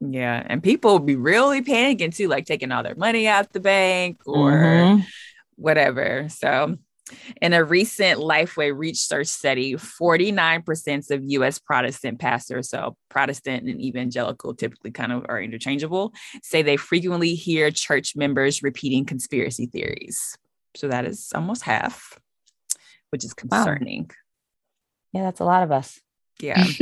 [0.00, 0.42] Yeah.
[0.46, 4.20] And people would be really panicking too, like taking all their money out the bank
[4.26, 5.04] or Mhm.
[5.62, 6.28] Whatever.
[6.28, 6.76] So,
[7.42, 14.54] in a recent Lifeway Research study, 49% of US Protestant pastors, so Protestant and evangelical
[14.54, 20.36] typically kind of are interchangeable, say they frequently hear church members repeating conspiracy theories.
[20.76, 22.18] So, that is almost half,
[23.10, 23.64] which is Wow.
[23.64, 24.10] concerning.
[25.12, 26.00] yeah that's a lot of us
[26.40, 26.64] Yeah.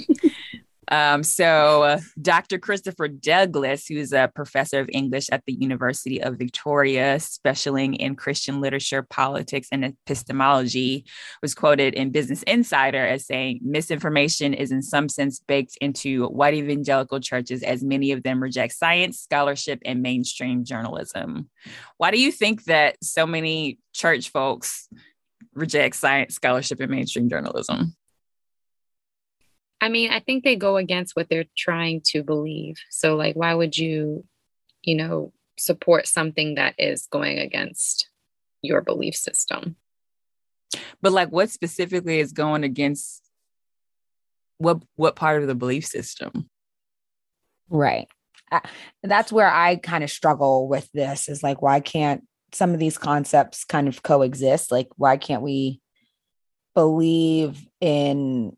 [0.90, 2.58] Um, so, uh, Dr.
[2.58, 8.60] Christopher Douglas, who's a professor of English at the University of Victoria, specializing in Christian
[8.60, 11.04] literature, politics, and epistemology,
[11.42, 16.54] was quoted in Business Insider as saying, Misinformation is in some sense baked into white
[16.54, 21.50] evangelical churches, as many of them reject science, scholarship, and mainstream journalism.
[21.98, 24.88] Why do you think that so many church folks
[25.54, 27.94] reject science, scholarship, and mainstream journalism?
[29.80, 32.76] I mean, I think they go against what they're trying to believe.
[32.90, 34.24] So, like, why would you,
[34.82, 38.08] you know, support something that is going against
[38.62, 39.76] your belief system?
[41.00, 43.22] but like what specifically is going against
[44.58, 46.50] what what part of the belief system
[47.68, 48.08] Right.
[48.50, 48.62] I,
[49.02, 52.96] that's where I kind of struggle with this is like, why can't some of these
[52.96, 54.72] concepts kind of coexist.
[54.72, 55.80] Like, why can't we
[56.74, 58.56] believe in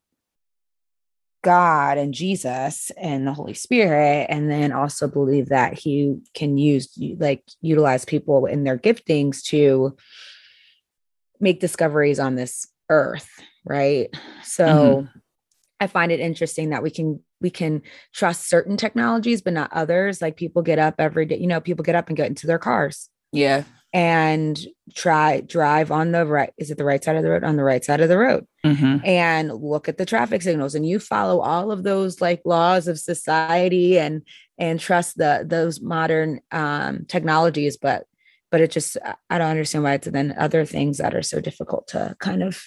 [1.42, 6.90] God and Jesus and the Holy Spirit, and then also believe that He can use,
[7.18, 9.96] like, utilize people in their giftings to
[11.40, 13.28] make discoveries on this earth,
[13.64, 14.08] right?
[14.44, 15.18] So mm-hmm.
[15.80, 17.80] I find it interesting that we can we can
[18.12, 20.20] trust certain technologies but not others.
[20.20, 22.58] Like people get up every day, you know, people get up and get into their
[22.58, 23.08] cars.
[23.32, 24.58] Yeah and
[24.94, 27.44] try drive on the right is it the right side of the road?
[27.44, 28.46] On the right side of the road.
[28.64, 29.04] Mm-hmm.
[29.04, 32.98] and look at the traffic signals and you follow all of those like laws of
[32.98, 34.22] society and
[34.58, 38.04] and trust the those modern um technologies but
[38.50, 38.98] but it just
[39.30, 42.62] i don't understand why it's then other things that are so difficult to kind of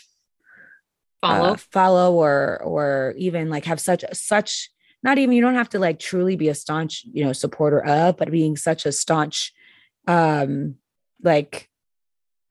[1.21, 1.53] follow.
[1.53, 4.71] uh, follow or or even like have such such
[5.03, 8.17] not even you don't have to like truly be a staunch you know supporter of
[8.17, 9.53] but being such a staunch
[10.07, 10.75] um
[11.23, 11.69] like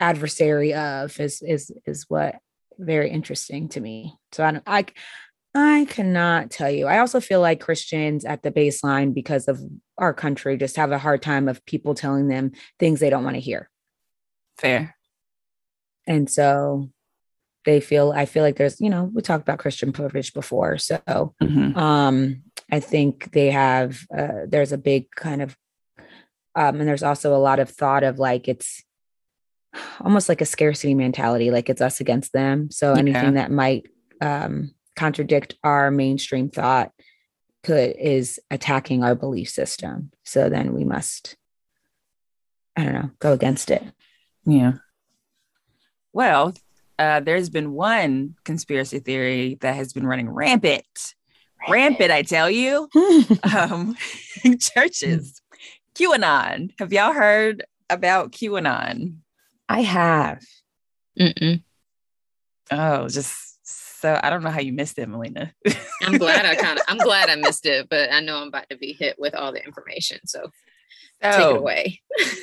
[0.00, 2.36] adversary of is is is what
[2.78, 4.16] very interesting to me.
[4.32, 4.86] So I don't I
[5.54, 6.86] I cannot tell you.
[6.86, 9.60] I also feel like Christians at the baseline because of
[9.98, 13.36] our country just have a hard time of people telling them things they don't want
[13.36, 13.68] to hear.
[14.56, 14.96] Fair.
[16.06, 16.90] And so
[17.64, 20.78] they feel I feel like there's, you know, we talked about Christian privilege before.
[20.78, 21.78] So mm-hmm.
[21.78, 25.56] um I think they have uh there's a big kind of
[26.54, 28.82] um, and there's also a lot of thought of like it's
[30.00, 32.70] almost like a scarcity mentality, like it's us against them.
[32.70, 33.86] So anything that might
[34.20, 36.92] um, contradict our mainstream thought
[37.62, 40.10] could is attacking our belief system.
[40.24, 41.36] So then we must,
[42.76, 43.82] I don't know, go against it.
[44.44, 44.74] Yeah.
[46.12, 46.54] Well,
[46.98, 51.14] uh, there's been one conspiracy theory that has been running rampant,
[51.68, 52.88] rampant, I tell you.
[53.54, 53.96] um,
[54.60, 55.41] churches
[55.94, 56.72] QAnon.
[56.78, 59.16] Have y'all heard about QAnon?
[59.68, 60.42] I have.
[61.18, 61.62] Mm-mm.
[62.70, 63.58] Oh, just
[64.02, 65.52] so I don't know how you missed it, Melina.
[66.02, 68.68] I'm glad I kind of I'm glad I missed it, but I know I'm about
[68.70, 70.18] to be hit with all the information.
[70.26, 70.50] So,
[71.22, 72.00] so take it away.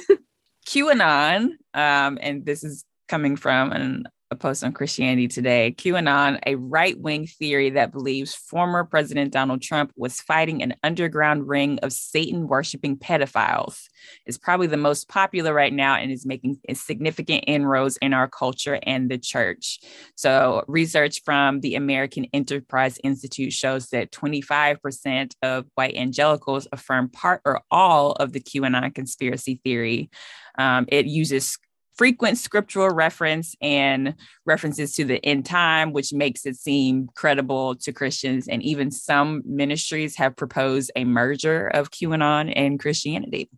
[0.68, 5.74] QAnon, um, and this is coming from an a post on Christianity Today.
[5.76, 11.48] QAnon, a right wing theory that believes former President Donald Trump was fighting an underground
[11.48, 13.88] ring of Satan worshiping pedophiles,
[14.28, 18.80] is probably the most popular right now and is making significant inroads in our culture
[18.84, 19.80] and the church.
[20.16, 27.42] So, research from the American Enterprise Institute shows that 25% of white evangelicals affirm part
[27.46, 30.12] or all of the QAnon conspiracy theory.
[30.58, 31.58] Um, it uses
[32.00, 37.92] frequent scriptural reference and references to the end time, which makes it seem credible to
[37.92, 38.48] Christians.
[38.48, 43.50] And even some ministries have proposed a merger of QAnon and Christianity.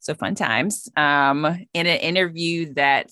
[0.00, 0.90] So fun times.
[0.96, 3.10] Um, in an interview that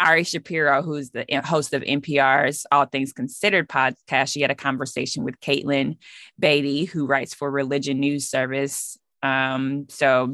[0.00, 5.24] Ari Shapiro, who's the host of NPR's All Things Considered podcast, she had a conversation
[5.24, 5.98] with Katelyn
[6.38, 8.98] Beaty, who writes for Religion News Service.
[9.22, 10.32] Um, so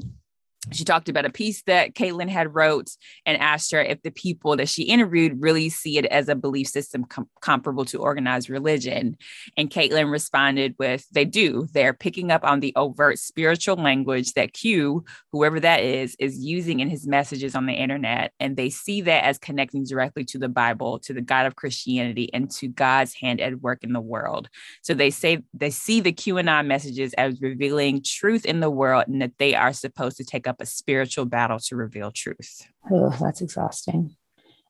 [0.71, 2.91] she talked about a piece that Katelyn had wrote
[3.27, 6.69] and asked her if the people that she interviewed really see it as a belief
[6.69, 9.17] system com- comparable to organized religion.
[9.57, 11.67] And Katelyn responded with, they do.
[11.73, 16.79] They're picking up on the overt spiritual language that Q, whoever that is, is using
[16.79, 18.33] in his messages on the internet.
[18.39, 22.33] And they see that as connecting directly to the Bible, to the God of Christianity,
[22.33, 24.49] and to God's hand at work in the world.
[24.83, 29.21] So they say they see the QAnon messages as revealing truth in the world and
[29.21, 32.67] that they are supposed to take up a spiritual battle to reveal truth.
[32.91, 34.17] Oh, that's exhausting.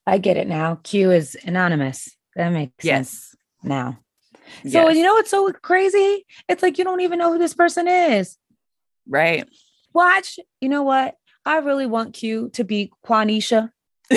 [0.06, 0.80] I get it now.
[0.82, 2.10] Q is anonymous.
[2.34, 3.10] That makes yes.
[3.10, 3.98] sense now.
[4.64, 4.96] So yes.
[4.96, 6.26] you know what's so crazy?
[6.48, 8.36] It's like you don't even know who this person is.
[9.08, 9.48] Right.
[9.92, 10.38] Watch.
[10.60, 11.16] You know what?
[11.44, 13.70] I really want Q to be Quanisha.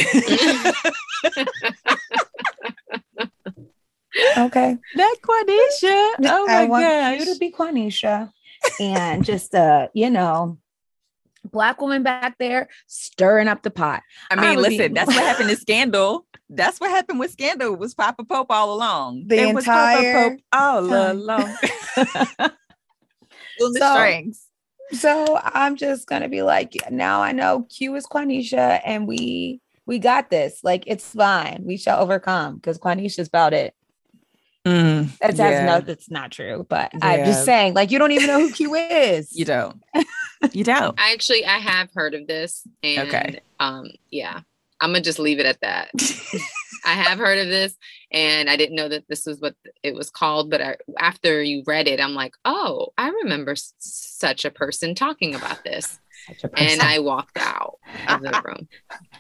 [4.38, 4.78] okay.
[4.96, 6.14] That Quanisha.
[6.24, 7.20] Oh my I want gosh.
[7.20, 8.32] you to be Quanisha.
[8.80, 10.58] And just uh, you know,
[11.52, 14.02] black woman back there stirring up the pot.
[14.32, 16.26] I mean, I listen, that's what happened to Scandal.
[16.50, 19.24] That's what happened with Scandal it was Papa Pope all along.
[19.28, 21.56] The it entire Pope all along.
[23.58, 24.46] so, strings.
[24.92, 30.00] So I'm just gonna be like, now I know Q is Quanisha, and we we
[30.00, 30.60] got this.
[30.64, 31.64] Like it's fine.
[31.66, 33.74] We shall overcome because Quanisha's about it.
[34.66, 35.66] Mm, that yeah.
[35.66, 36.66] no, that's not true.
[36.68, 37.00] But yeah.
[37.08, 39.32] I'm just saying, like, you don't even know who Q is.
[39.32, 39.80] You don't.
[40.54, 41.00] You don't.
[41.00, 42.68] I actually I have heard of this.
[42.84, 43.40] And okay.
[43.60, 44.42] um, yeah.
[44.82, 45.90] I'm gonna just leave it at that.
[46.86, 47.76] I have heard of this,
[48.12, 50.52] and I didn't know that this was what it was called.
[50.52, 54.94] But I, after you read it, I'm like, oh, I remember s- such a person
[54.94, 55.98] talking about this.
[56.28, 56.68] Such a person.
[56.68, 58.68] and I walked out of the room.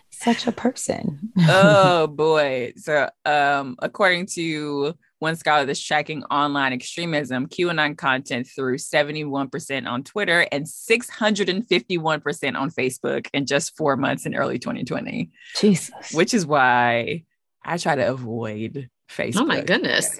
[0.10, 1.32] Such a person.
[1.48, 2.74] oh boy.
[2.78, 10.04] So um according to one scholar that's tracking online extremism, QAnon content through 71% on
[10.04, 16.12] Twitter and 651% on Facebook in just four months in early 2020, Jesus.
[16.14, 17.24] which is why
[17.64, 19.42] I try to avoid Facebook.
[19.42, 20.20] Oh my goodness.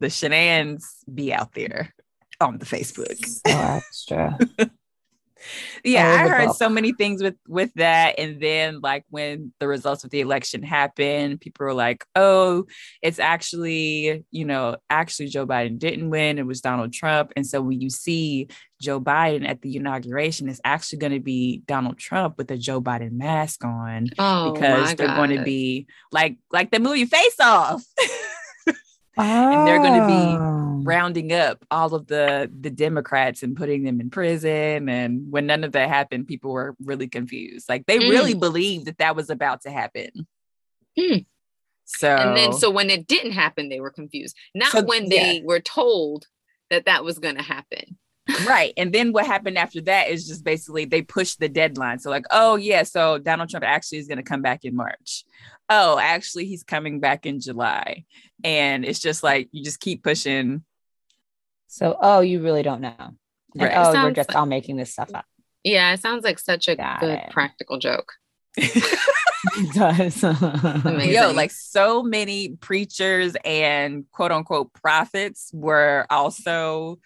[0.00, 1.94] The shenanigans be out there
[2.40, 3.24] on the Facebook.
[3.24, 4.38] so extra.
[5.84, 10.04] yeah i heard so many things with with that and then like when the results
[10.04, 12.64] of the election happened people were like oh
[13.02, 17.32] it's actually you know actually joe biden didn't win it was donald trump.
[17.36, 18.48] And so when you see
[18.80, 22.80] joe biden at the inauguration it's actually going to be donald trump with a joe
[22.80, 27.84] biden mask on Oh, because they're going to be like like the movie face off
[29.16, 30.82] And they're gonna be Oh.
[30.84, 34.88] rounding up all of the the Democrats and putting them in prison.
[34.88, 37.68] And when none of that happened, people were really confused.
[37.68, 40.26] Like they really believed that that was about to happen.
[40.98, 41.26] Mm.
[41.84, 44.36] So And then, so when it didn't happen, they were confused.
[44.54, 46.26] Not So, when they were told
[46.70, 47.98] that that was going to happen.
[48.46, 51.98] Right, and then what happened after that is just basically they pushed the deadline.
[51.98, 55.24] So like, oh yeah, so Donald Trump actually is going to come back in March.
[55.68, 58.04] Oh, actually, he's coming back in July,
[58.44, 60.64] and it's just like you just keep pushing.
[61.68, 62.94] So, oh, you really don't know.
[62.98, 63.16] And,
[63.56, 63.72] Right.
[63.74, 65.24] oh, we're just like- all making this stuff up.
[65.64, 67.30] Yeah, it sounds like such a Got good it.
[67.30, 68.12] practical joke.
[69.56, 70.22] It does.
[71.06, 77.00] Yo, like so many preachers and quote unquote prophets were also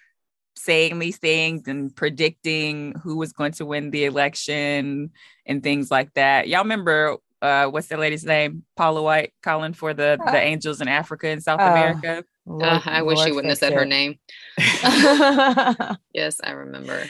[0.56, 5.10] saying these things and predicting who was going to win the election
[5.44, 6.48] and things like that.
[6.48, 8.64] Y'all remember uh what's the lady's name?
[8.76, 11.66] Paula White calling for the Uh, the angels in Africa and South oh.
[11.66, 12.24] America.
[12.48, 14.18] Uh, I wish Lord you wouldn't have fix said her name.
[16.14, 17.02] Yes, I remember.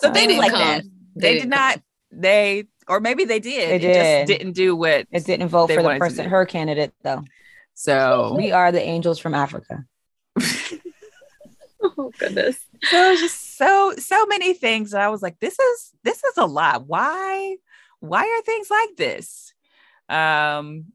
[0.00, 0.60] So They didn't like come.
[0.60, 0.82] that.
[1.14, 1.82] They They, did didn't come.
[2.12, 3.80] they or maybe they did.
[3.80, 6.92] They It just didn't do what It didn't vote They for the person, her candidate,
[7.02, 7.24] though.
[7.74, 9.84] so We are the angels from Africa.
[11.98, 12.56] Oh, goodness.
[12.84, 16.46] so just so so many things and i was like this is this is a
[16.46, 16.86] lot.
[16.86, 17.56] Why
[18.00, 19.52] why are things like this?
[20.08, 20.86] Um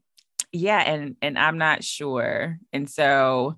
[0.52, 2.58] yeah and and i'm not sure.
[2.72, 3.56] And so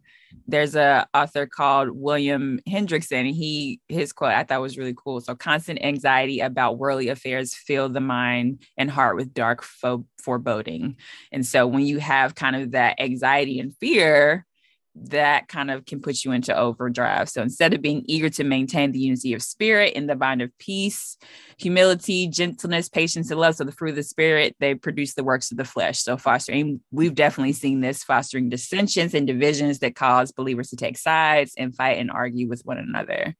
[0.49, 3.27] there's a author called William Hendriksen.
[3.27, 5.21] And he his quote i thought was really cool.
[5.21, 10.97] So constant anxiety about worldly affairs fill the mind and heart with dark fo- foreboding.
[11.33, 14.47] And so when you have kind of that anxiety and fear
[14.97, 17.29] that kind of can put you into overdrive.
[17.29, 20.57] So instead of being eager to maintain the unity of spirit in the bond of
[20.59, 21.17] peace,
[21.59, 25.51] humility, gentleness, patience, and love, so the fruit of the spirit, they produce the works
[25.51, 26.01] of the flesh.
[26.01, 30.97] So fostering, we've definitely seen this fostering dissensions and divisions that cause believers to take
[30.97, 33.35] sides and fight and argue with one another.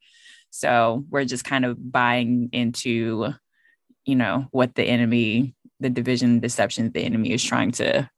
[0.51, 3.33] So we're just kind of buying into,
[4.05, 8.11] you know, what the enemy, the division, deception the enemy is trying to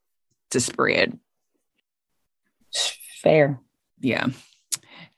[0.51, 1.19] to spread.
[3.27, 3.59] Fair.
[4.01, 4.29] Yeah.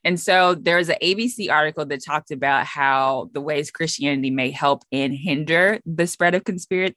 [0.03, 4.85] And so there's an ABC article that talked about how the ways Christianity may help
[4.91, 6.97] and hinder the spread of conspiracy,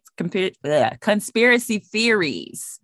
[1.02, 2.80] conspiracy theories.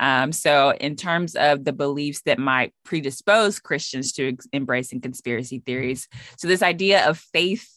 [0.00, 5.60] Um, so, in terms of the beliefs that might predispose Christians to ex- embracing conspiracy
[5.64, 7.68] theories, so this idea of faith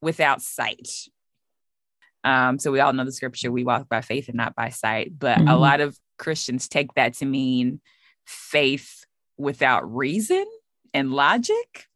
[0.00, 0.88] without sight.
[2.22, 5.18] Um, so, we all know the scripture we walk by faith and not by sight,
[5.18, 5.60] but a Mhm.
[5.60, 7.80] lot of Christians take that to mean
[8.24, 9.04] faith
[9.36, 10.44] without reason
[10.92, 11.86] and logic.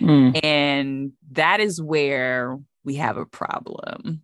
[0.00, 0.44] Mm.
[0.44, 4.22] And that is where we have a problem.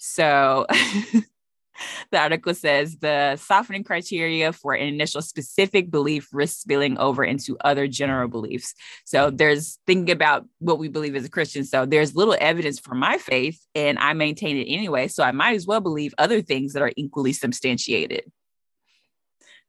[0.00, 0.66] So
[2.10, 7.56] the article says the softening criteria for an initial specific belief risks spilling over into
[7.60, 8.74] other general beliefs.
[9.04, 11.64] So there's thinking about what we believe as a Christian.
[11.64, 15.08] So there's little evidence for my faith, and I maintain it anyway.
[15.08, 18.30] So I might as well believe other things that are equally substantiated.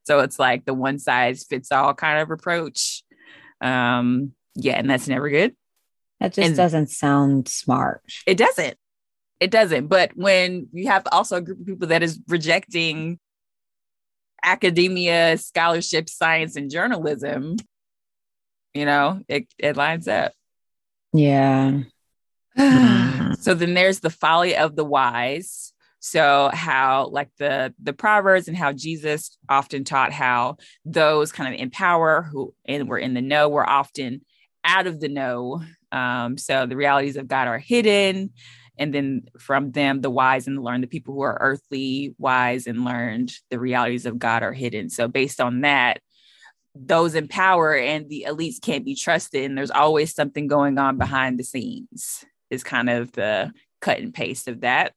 [0.08, 3.02] So it's like the one size fits all kind of approach.
[3.60, 5.54] Um, yeah, and that's never good.
[6.18, 8.00] That just And- doesn't sound smart.
[8.26, 8.78] It doesn't.
[9.38, 9.88] It doesn't.
[9.88, 13.18] But when you have also a group of people that is rejecting
[14.42, 17.56] academia, scholarship, science, and journalism,
[18.72, 20.32] you know, it, it lines up.
[21.12, 21.82] Yeah.
[22.56, 25.74] so then there's the folly of the wise.
[26.00, 31.60] So how like the the proverbs and how Jesus often taught how those kind of
[31.60, 34.22] in power who and were in the know were often
[34.64, 35.62] out of the know.
[35.90, 38.30] Um, so the realities of God are hidden,
[38.78, 42.66] and then from them the wise and the learned, the people who are earthly wise
[42.66, 44.90] and learned, the realities of God are hidden.
[44.90, 46.00] So based on that,
[46.74, 50.96] those in power and the elites can't be trusted, and there's always something going on
[50.96, 52.24] behind the scenes.
[52.50, 54.92] Is kind of the cut and paste of that.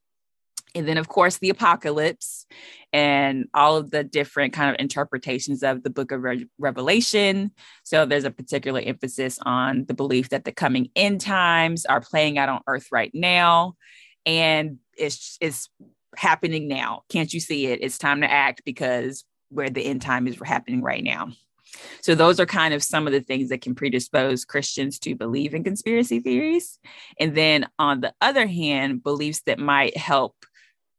[0.73, 2.45] And then, of course, the apocalypse
[2.93, 7.51] and all of the different kind of interpretations of the book of Re- Revelation.
[7.83, 12.37] So, there's a particular emphasis on the belief that the coming end times are playing
[12.37, 13.75] out on earth right now.
[14.25, 15.69] And it's, it's
[16.15, 17.03] happening now.
[17.09, 17.79] Can't you see it?
[17.81, 21.29] It's time to act because where the end time is happening right now.
[22.01, 25.53] So those are kind of some of the things that can predispose Christians to believe
[25.53, 26.79] in conspiracy theories.
[27.19, 30.35] And then on the other hand, beliefs that might help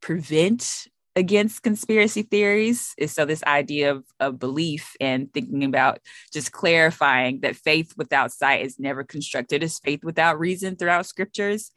[0.03, 5.99] prevent against conspiracy theories is so this idea of, of belief and thinking about
[6.33, 11.71] just clarifying that faith without sight is never constructed as faith without reason throughout scriptures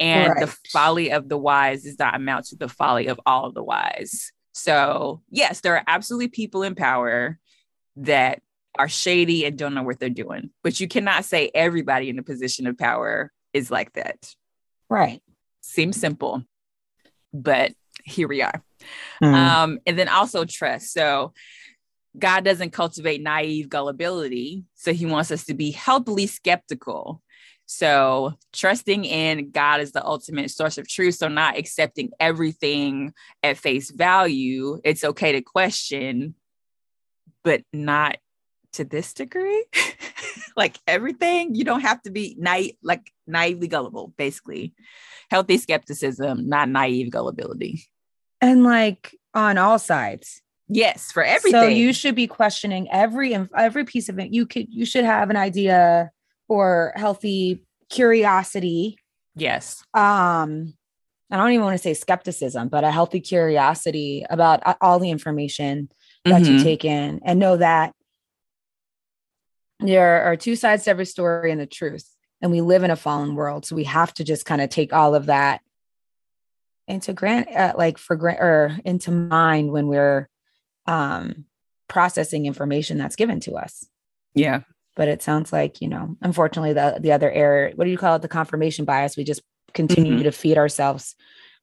[0.00, 0.40] and right.
[0.40, 4.32] the folly of the wise does not amount to the folly of all the wise
[4.52, 7.38] so yes there are absolutely people in power
[7.94, 8.42] that
[8.78, 10.50] are shady and don't know what they're doing.
[10.62, 14.34] But you cannot say everybody in a position of power is like that.
[14.88, 15.22] Right.
[15.60, 16.44] Seems simple,
[17.32, 17.72] but
[18.04, 18.62] here we are.
[19.22, 19.34] Mm.
[19.34, 20.92] Um, and then also trust.
[20.92, 21.32] So
[22.18, 24.64] God doesn't cultivate naive gullibility.
[24.74, 27.22] So he wants us to be healthily skeptical.
[27.66, 31.14] So trusting in God is the ultimate source of truth.
[31.14, 33.12] So not accepting everything
[33.42, 34.80] at face value.
[34.82, 36.34] It's okay to question,
[37.44, 38.16] but not
[38.72, 39.64] to this degree.
[40.56, 44.74] like everything, you don't have to be naive, like naively gullible, basically.
[45.30, 47.84] Healthy skepticism, not naive gullibility.
[48.40, 50.42] And like on all sides.
[50.68, 51.60] Yes, for everything.
[51.60, 54.32] So you should be questioning every every piece of it.
[54.32, 56.10] You could you should have an idea
[56.48, 58.96] or healthy curiosity.
[59.34, 59.84] Yes.
[59.94, 60.74] Um
[61.30, 65.88] I don't even want to say skepticism, but a healthy curiosity about all the information
[66.24, 66.58] that mm-hmm.
[66.58, 67.94] you take in and know that
[69.80, 72.08] there are two sides to every story and the truth.
[72.42, 73.66] And we live in a fallen world.
[73.66, 75.60] So we have to just kind of take all of that
[76.88, 80.28] into grant, uh, like for grant or into mind when we're
[80.86, 81.44] um,
[81.88, 83.86] processing information that's given to us.
[84.34, 84.62] Yeah.
[84.96, 88.16] But it sounds like, you know, unfortunately, the, the other error, what do you call
[88.16, 88.22] it?
[88.22, 89.16] The confirmation bias.
[89.16, 90.22] We just continue mm-hmm.
[90.24, 91.14] to feed ourselves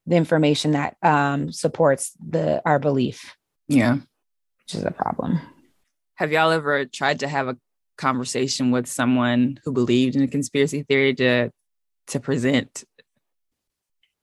[0.06, 3.36] the information that um, supports the our belief.
[3.68, 3.96] Yeah.
[3.96, 5.42] Which is a problem.
[6.16, 7.58] Have y'all ever tried to have a
[7.98, 11.52] conversation with someone who believed in a conspiracy theory to
[12.08, 12.84] to present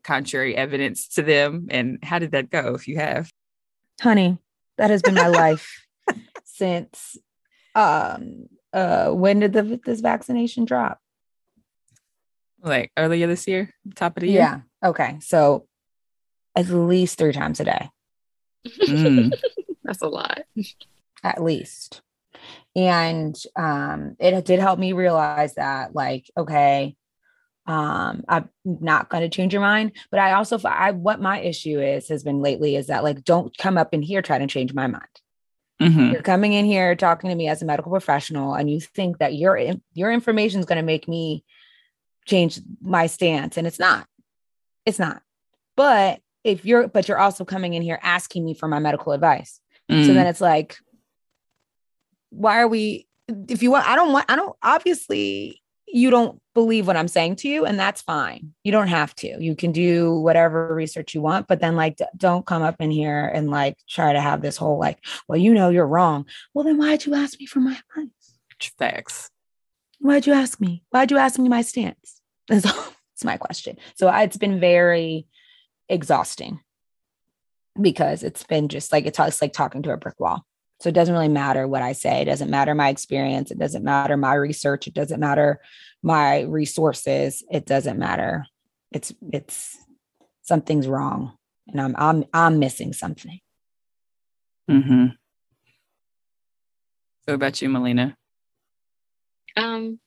[0.03, 1.67] contrary evidence to them?
[1.71, 3.31] And how did that go if you have?
[4.01, 4.39] Honey
[4.77, 5.87] that has been my life
[6.45, 7.17] since
[7.75, 11.01] um uh when did the this vaccination drop?
[12.63, 13.75] Like earlier this year?
[13.95, 14.41] Top of the year?
[14.41, 15.67] Yeah okay so
[16.57, 17.91] at least three times a day.
[18.89, 19.33] Mm.
[19.83, 20.43] that's a lot.
[21.23, 22.03] At least
[22.77, 26.97] and um, it did help me realize that like okay
[27.67, 29.93] um i'm not going to change your mind.
[30.11, 33.57] But i also i what my issue is has been lately is that like don't
[33.57, 35.05] come up in here try to change my mind.
[35.81, 36.13] Mm-hmm.
[36.13, 39.35] you're coming in here talking to me as a medical professional and you think that
[39.35, 39.59] your
[39.95, 41.43] your information is going to make me
[42.27, 44.07] change my stance and it's not.
[44.87, 45.23] It's not.
[45.77, 49.61] But if you're but you're also coming in here asking me for my medical advice.
[49.91, 50.07] Mm.
[50.07, 50.79] so then it's like
[52.35, 53.07] why are we
[53.49, 57.37] if you want i don't want i don't obviously you don't believe what i'm saying
[57.37, 58.53] to you and that's fine.
[58.65, 59.37] You don't have to.
[59.41, 63.27] You can do whatever research you want but then like don't come up in here
[63.27, 66.27] and like try to have this whole like well you know you're wrong.
[66.53, 68.71] Well then why'd you ask me for my advice?
[68.79, 69.31] Facts.
[70.01, 70.83] Why'd you ask me?
[70.91, 72.21] Why'd you ask me my stance?
[72.49, 73.79] That's, that's my question.
[73.95, 75.27] So it's been very
[75.89, 76.61] exhausting
[77.81, 80.45] because it's been just like it's, it's like talking to a brick wall
[80.81, 82.23] so it doesn't really matter what I say.
[82.23, 83.51] It doesn't matter my experience.
[83.51, 84.87] It doesn't matter my research.
[84.87, 85.61] It doesn't matter
[86.03, 87.45] my resources.
[87.51, 88.47] It doesn't matter.
[88.93, 89.77] It's it's
[90.43, 91.37] something's wrong,
[91.69, 93.41] and I'm I'm I'm missing something.
[94.69, 95.07] Hmm.
[97.25, 98.17] What about you, Melina?
[99.57, 99.99] Um,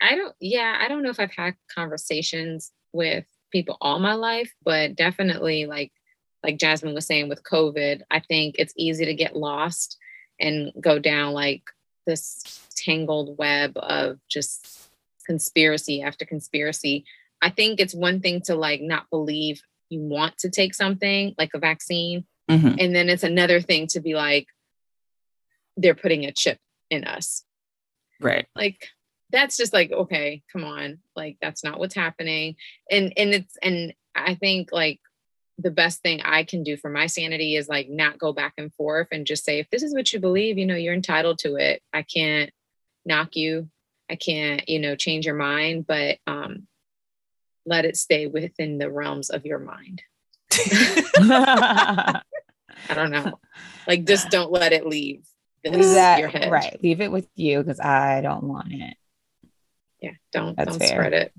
[0.00, 0.34] I don't.
[0.40, 5.66] Yeah, I don't know if I've had conversations with people all my life, but definitely
[5.66, 5.92] like
[6.42, 9.96] like Jasmine was saying with COVID, I think it's easy to get lost
[10.42, 11.62] and go down like
[12.06, 14.90] this tangled web of just
[15.24, 17.04] conspiracy after conspiracy.
[17.40, 21.50] I think it's one thing to like not believe you want to take something like
[21.54, 22.26] a vaccine.
[22.50, 22.74] Mm-hmm.
[22.78, 24.46] And then it's another thing to be like,
[25.76, 26.58] they're putting a chip
[26.90, 27.44] in us.
[28.20, 28.46] Right.
[28.54, 28.88] Like
[29.30, 30.98] that's just like, okay, come on.
[31.16, 32.56] Like that's not what's happening.
[32.90, 35.00] And and it's and I think like
[35.58, 38.72] the best thing I can do for my sanity is like not go back and
[38.74, 41.56] forth and just say, if this is what you believe, you know, you're entitled to
[41.56, 41.82] it.
[41.92, 42.50] I can't
[43.04, 43.68] knock you.
[44.10, 45.86] I can't, you know, change your mind.
[45.86, 46.66] But um
[47.64, 50.02] let it stay within the realms of your mind.
[50.52, 52.22] I
[52.94, 53.38] don't know.
[53.86, 55.24] Like just don't let it leave
[55.62, 56.50] this, that, your head.
[56.50, 56.82] right.
[56.82, 58.96] Leave it with you because I don't want it.
[60.00, 60.12] Yeah.
[60.32, 60.88] Don't That's don't fair.
[60.88, 61.32] spread it.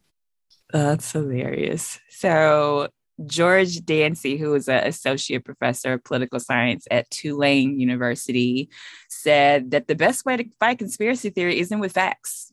[0.71, 1.99] That's hilarious.
[2.09, 2.89] So
[3.25, 8.69] George Dancy, who is an associate professor of political science at Tulane University,
[9.09, 12.51] said that the best way to fight conspiracy theory isn't with facts.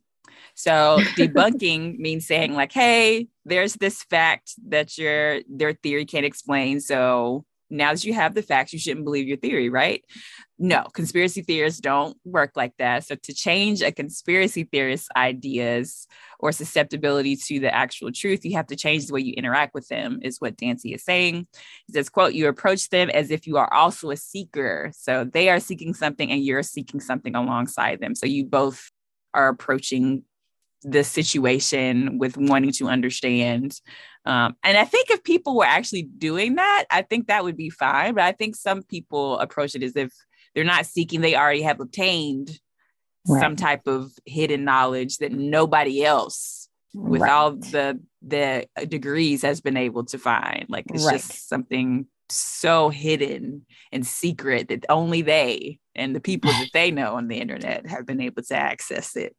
[0.54, 6.80] So debunking means saying like, "Hey, there's this fact that your their theory can't explain.
[6.80, 10.04] So now that you have the facts, you shouldn't believe your theory, right?"
[10.58, 13.06] No, conspiracy theorists don't work like that.
[13.06, 16.06] So to change a conspiracy theorist's ideas
[16.38, 19.88] or susceptibility to the actual truth, you have to change the way you interact with
[19.88, 21.46] them, is what Dancy is saying.
[21.86, 24.92] He says, quote, you approach them as if you are also a seeker.
[24.94, 28.14] So they are seeking something and you're seeking something alongside them.
[28.14, 28.90] So you both
[29.32, 30.24] are approaching
[30.82, 33.80] the situation with wanting to understand.
[34.24, 37.70] Um, and I think if people were actually doing that, I think that would be
[37.70, 38.14] fine.
[38.14, 40.12] But I think some people approach it as if
[40.54, 42.58] they're not seeking, they already have obtained
[43.28, 43.40] Right.
[43.42, 47.30] some type of hidden knowledge that nobody else with Right.
[47.30, 51.20] all the the degrees has been able to find like it's Right.
[51.20, 57.14] just something so hidden and secret that only they and the people that they know
[57.14, 59.34] on the internet have been able to access it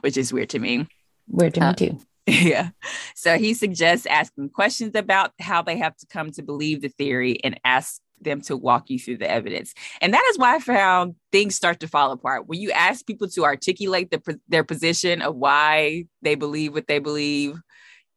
[0.00, 0.86] which is weird to me.
[1.28, 2.00] Weird to Uh, me too.
[2.26, 2.70] yeah.
[3.14, 7.42] So he suggests asking questions about how they have to come to believe the theory
[7.42, 9.72] and ask them to walk you through the evidence.
[10.02, 12.46] And that is why i found things start to fall apart.
[12.46, 16.98] When you ask people to articulate the, their position of why they believe what they
[16.98, 17.58] believe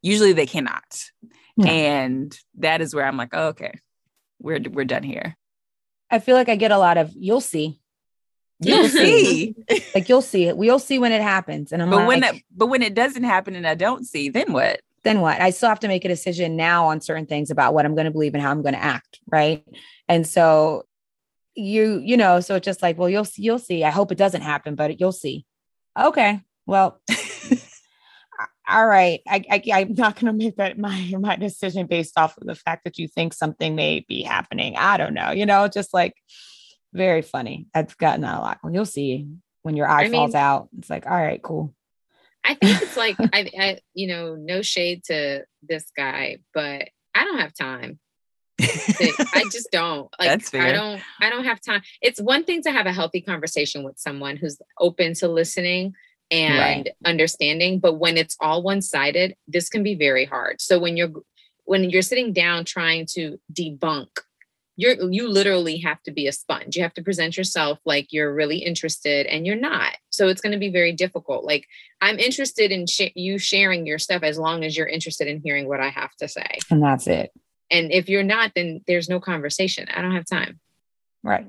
[0.02, 0.84] usually they cannot.
[1.56, 1.68] Yeah.
[1.68, 3.80] and that is where i'm like oh, okay
[4.44, 5.36] we're we're done here
[6.12, 7.80] I feel like I get a lot of you'll see.
[8.60, 9.56] you'll see
[9.96, 10.56] Like you'll see it.
[10.56, 11.72] We'll see when it happens.
[11.72, 14.30] And I'm but like, when that but when it doesn't happen and i don't see
[14.30, 15.40] then what then what?
[15.42, 18.06] I still have to make a decision now on certain things about what I'm going
[18.06, 19.64] to believe and how I'm going to act, right?
[20.08, 20.86] And so
[21.56, 23.84] you, you know, so it's just like, well, you'll see, you'll see.
[23.84, 25.46] I hope it doesn't happen, but you'll see.
[26.00, 27.00] Okay, well,
[28.68, 29.22] all right.
[29.28, 32.56] I, I I'm not going to make that my my decision based off of the
[32.56, 34.76] fact that you think something may be happening.
[34.78, 35.32] I don't know.
[35.32, 36.16] You know, just like
[36.94, 37.68] very funny.
[37.74, 38.60] I've gotten that a lot.
[38.64, 39.28] Well, you'll see
[39.64, 40.70] when your eye I falls mean- out.
[40.78, 41.74] It's like, all right, cool.
[42.46, 47.24] I think it's like I, I, you know, no shade to this guy, but I
[47.24, 48.00] don't have time.
[48.62, 50.10] I just don't.
[50.20, 50.62] Like That's fair.
[50.62, 51.82] I don't I don't have time.
[52.02, 55.94] It's one thing to have a healthy conversation with someone who's open to listening
[56.32, 60.62] and understanding, but when it's all one-sided, this can be very hard.
[60.62, 61.12] So when you're
[61.66, 64.10] when you're sitting down trying to debunk
[64.76, 66.76] you're you literally have to be a sponge.
[66.76, 69.96] You have to present yourself like you're really interested and you're not.
[70.10, 71.46] So it's going to be very difficult.
[71.46, 71.68] Like
[72.02, 75.68] I'm interested in sh- you sharing your stuff as long as you're interested in hearing
[75.68, 76.58] what I have to say.
[76.72, 77.32] And that's it.
[77.70, 79.88] And if you're not, then there's no conversation.
[79.94, 80.60] I don't have time.
[81.24, 81.48] Right.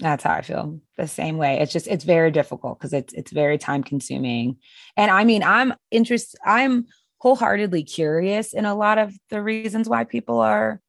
[0.00, 0.80] That's how I feel.
[0.96, 1.60] The same way.
[1.60, 4.58] It's just it's very difficult because it's it's very time consuming.
[4.96, 6.86] And I mean, I'm interested, I'm
[7.18, 10.80] wholeheartedly curious in a lot of the reasons why people are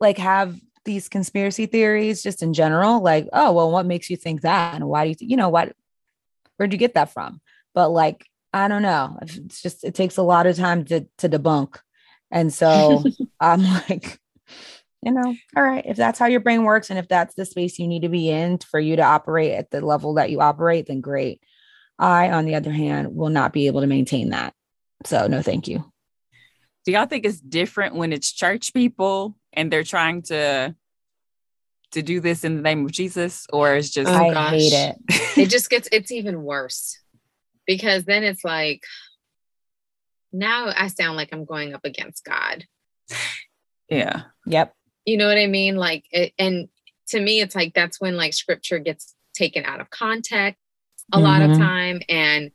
[0.00, 3.00] like have these conspiracy theories just in general.
[3.00, 4.74] Like, oh, well, what makes you think that?
[4.74, 5.74] And why do you th- you know what
[6.56, 7.40] where'd you get that from?
[7.74, 9.18] But like, I don't know.
[9.22, 11.78] It's just it takes a lot of time to to debunk.
[12.30, 13.04] And so
[13.40, 14.18] I'm like,
[15.02, 17.78] you know, all right, if that's how your brain works and if that's the space
[17.78, 20.86] you need to be in for you to operate at the level that you operate,
[20.86, 21.40] then great.
[21.98, 24.54] I, on the other hand, will not be able to maintain that.
[25.04, 25.84] So, no, thank you.
[26.84, 30.74] Do y'all think it's different when it's church people and they're trying to
[31.92, 34.50] to do this in the name of Jesus, or it's just Oh, I gosh.
[34.52, 34.96] hate it.
[35.36, 36.98] It just gets it's even worse
[37.66, 38.82] because then it's like
[40.32, 42.64] now I sound like I'm going up against God.
[43.88, 44.74] yeah, Yep.
[45.04, 45.76] You know what I mean?
[45.76, 46.68] Like, it, and
[47.08, 50.58] to me, it's like that's when like scripture gets taken out of context
[51.12, 51.58] a lot of Mhm.
[51.58, 52.02] time.
[52.08, 52.50] And,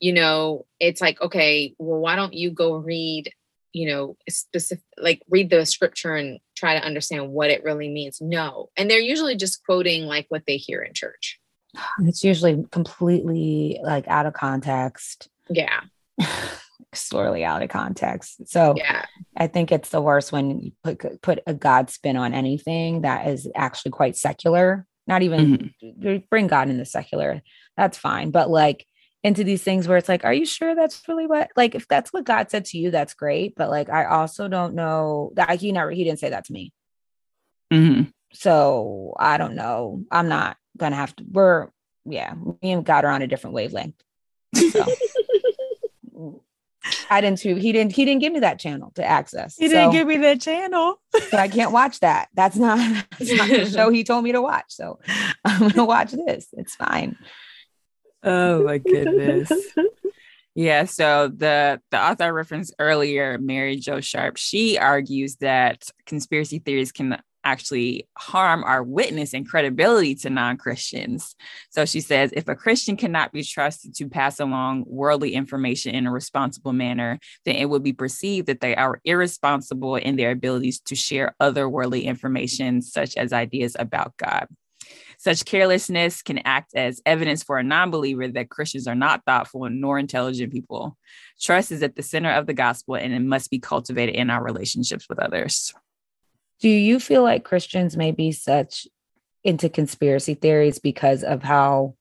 [0.00, 3.32] you know, it's like, okay, well, why don't you go read,
[3.72, 8.20] you know, specific, like read the scripture and try to understand what it really means?
[8.20, 8.68] No.
[8.76, 11.40] And they're usually just quoting like what they hear in church.
[12.00, 15.80] It's usually completely like out of context, Yeah.
[16.96, 18.48] sorely out of context.
[18.48, 19.04] So, Yeah.
[19.36, 23.28] I think it's the worst when you put put a God spin on anything that
[23.28, 24.86] is actually quite secular.
[25.06, 25.72] Not even
[26.30, 27.42] bring God in the secular.
[27.76, 28.86] That's fine, but like
[29.22, 31.50] into these things where it's like, are you sure that's really what?
[31.56, 33.54] Like, if that's what God said to you, that's great.
[33.56, 36.72] But like, I also don't know that he never he didn't say that to me.
[37.72, 38.12] Mhm.
[38.32, 40.04] So I don't know.
[40.10, 41.24] I'm not gonna have to.
[41.30, 41.68] We're
[42.04, 44.00] yeah, me and God are on a different wavelength.
[44.54, 44.84] So
[47.10, 47.56] I didn't too.
[47.56, 47.92] He didn't.
[47.92, 49.56] He didn't give me that channel to access.
[49.56, 52.28] He didn't give me that channel, so I can't watch that.
[52.34, 52.78] That's not,
[53.18, 54.66] that's not the show he told me to watch.
[54.68, 54.98] So
[55.44, 56.48] I'm gonna watch this.
[56.52, 57.16] It's fine.
[58.22, 59.50] Oh my goodness.
[60.54, 66.58] Yeah, so the the author I referenced earlier, Mary Jo Sharp, she argues that conspiracy
[66.60, 71.36] theories can actually harm our witness and credibility to non-Christians.
[71.70, 76.06] So she says if a Christian cannot be trusted to pass along worldly information in
[76.06, 80.80] a responsible manner, then it will be perceived that they are irresponsible in their abilities
[80.80, 84.48] to share other worldly information such as ideas about God.
[85.18, 89.68] Such carelessness can act as evidence for a non believer that Christians are not thoughtful
[89.70, 90.96] nor intelligent people.
[91.40, 94.42] Trust is at the center of the gospel and it must be cultivated in our
[94.42, 95.72] relationships with others.
[96.60, 98.86] Do you feel like Christians may be such
[99.44, 101.94] into conspiracy theories because of how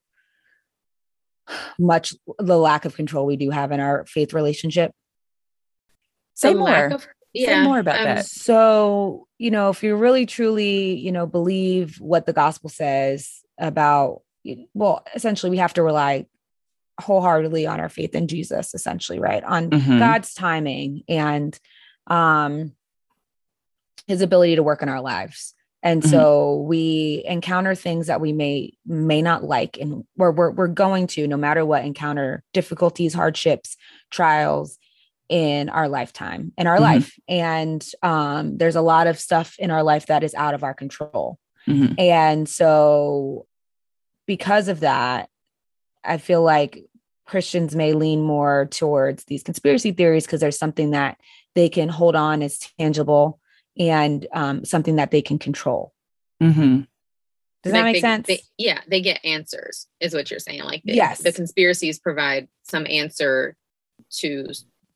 [1.78, 4.92] much the lack of control we do have in our faith relationship?
[6.34, 6.86] Say the more.
[6.88, 8.26] Of, yeah, Say more about um, that.
[8.26, 14.22] So, you know, if you really truly, you know, believe what the gospel says about,
[14.74, 16.28] well, essentially, we have to rely
[17.00, 19.44] wholeheartedly on our faith in Jesus, essentially, right?
[19.44, 20.00] On mm-hmm.
[20.00, 21.58] God's timing and
[22.08, 22.72] um
[24.08, 25.54] his ability to work in our lives.
[25.84, 26.10] And mm-hmm.
[26.10, 31.08] so we encounter things that we may may not like and we're, we're we're going
[31.08, 33.78] to no matter what encounter difficulties, hardships,
[34.10, 34.78] trials
[35.28, 36.84] in our lifetime in our mm-hmm.
[36.84, 40.64] life and um there's a lot of stuff in our life that is out of
[40.64, 41.94] our control mm-hmm.
[41.98, 43.48] and so
[44.28, 45.28] because of that
[46.04, 46.86] i feel like
[47.26, 51.18] christians may lean more towards these conspiracy theories because there's something that
[51.56, 53.40] they can hold on as tangible
[53.78, 55.94] and um, something that they can control.
[56.42, 56.82] Mm-hmm.
[57.64, 58.28] Does that make they, sense?
[58.28, 60.64] They, yeah, they get answers, is what you're saying.
[60.64, 63.56] Like, they, yes, the conspiracies provide some answer
[64.18, 64.48] to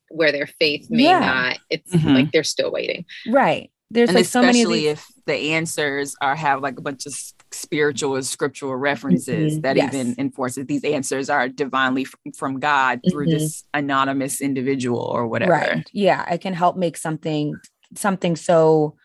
[0.10, 1.20] where their faith may yeah.
[1.20, 1.60] not.
[1.70, 2.10] It's mm-hmm.
[2.10, 3.06] like they're still waiting.
[3.28, 3.72] Right.
[3.92, 4.62] There's and like so many.
[4.62, 7.20] Especially if the answers are have like a bunch of
[7.52, 9.62] spiritual or scriptural references mm-hmm.
[9.62, 9.92] that yes.
[9.94, 13.40] even enforce that these answers are divinely from, from God through mm-hmm.
[13.40, 15.54] this anonymous individual or whatever.
[15.54, 15.90] Right.
[15.92, 17.56] Yeah, it can help make something
[17.96, 18.96] something so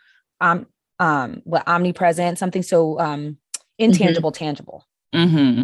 [0.41, 0.67] um
[0.99, 3.39] um what omnipresent something so um
[3.79, 4.45] intangible mm-hmm.
[4.45, 5.63] tangible mm-hmm.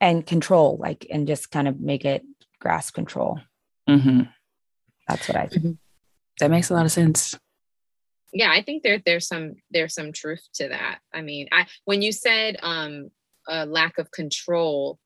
[0.00, 2.22] and control like and just kind of make it
[2.60, 3.40] grasp control
[3.88, 4.22] mm-hmm.
[5.08, 5.72] that's what i think mm-hmm.
[6.38, 7.34] that makes a lot of sense
[8.32, 12.02] yeah i think there there's some there's some truth to that i mean i when
[12.02, 13.10] you said um
[13.48, 14.98] a lack of control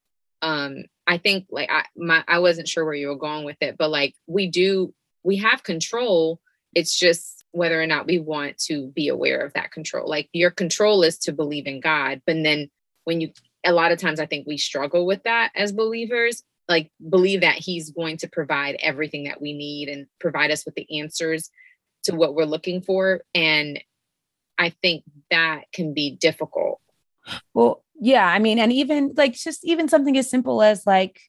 [0.43, 3.77] um i think like i my i wasn't sure where you were going with it
[3.79, 4.93] but like we do
[5.23, 6.41] we have control
[6.75, 10.07] it's just whether or not we want to be aware of that control.
[10.07, 12.69] Like your control is to believe in God, but then
[13.05, 13.31] when you
[13.65, 17.57] a lot of times I think we struggle with that as believers, like believe that
[17.57, 21.51] he's going to provide everything that we need and provide us with the answers
[22.05, 23.83] to what we're looking for and
[24.59, 26.81] I think that can be difficult.
[27.53, 31.21] Well, yeah, I mean and even like just even something as simple as like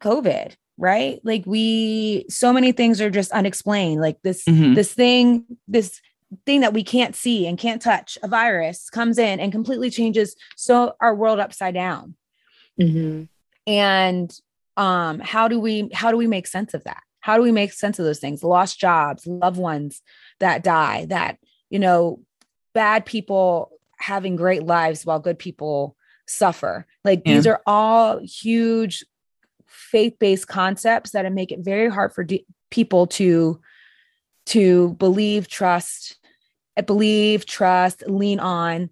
[0.00, 4.74] COVID, right like we so many things are just unexplained like this mm-hmm.
[4.74, 6.00] this thing this
[6.46, 10.34] thing that we can't see and can't touch a virus comes in and completely changes
[10.56, 12.14] so our world upside down
[12.80, 13.24] mm-hmm.
[13.66, 14.40] and
[14.78, 17.72] um how do we how do we make sense of that how do we make
[17.72, 20.00] sense of those things lost jobs loved ones
[20.38, 21.36] that die that
[21.68, 22.20] you know
[22.72, 25.94] bad people having great lives while good people
[26.26, 27.34] suffer like yeah.
[27.34, 29.04] these are all huge
[29.70, 33.60] faith-based concepts that make it very hard for de- people to
[34.46, 36.18] to believe trust
[36.86, 38.90] believe trust lean on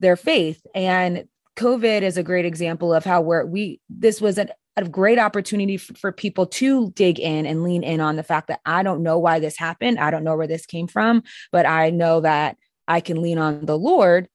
[0.00, 0.64] their faith.
[0.74, 5.18] And covid is a great example of how where we this was an, a great
[5.18, 8.82] opportunity for, for people to dig in and lean in on the fact that i
[8.82, 9.98] don't know why this happened.
[9.98, 12.56] I don't know where this came from but i know that
[12.88, 14.28] i can lean on the lord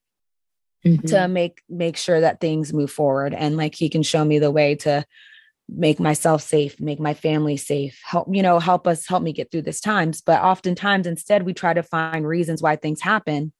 [0.85, 1.07] mm-hmm.
[1.07, 3.33] to make make sure that things move forward.
[3.33, 5.05] And like he can show me the way to
[5.67, 9.51] make myself safe make my family safe help you know help us help me get
[9.51, 10.21] through this times.
[10.21, 13.51] But oftentimes instead we try to find reasons why things happen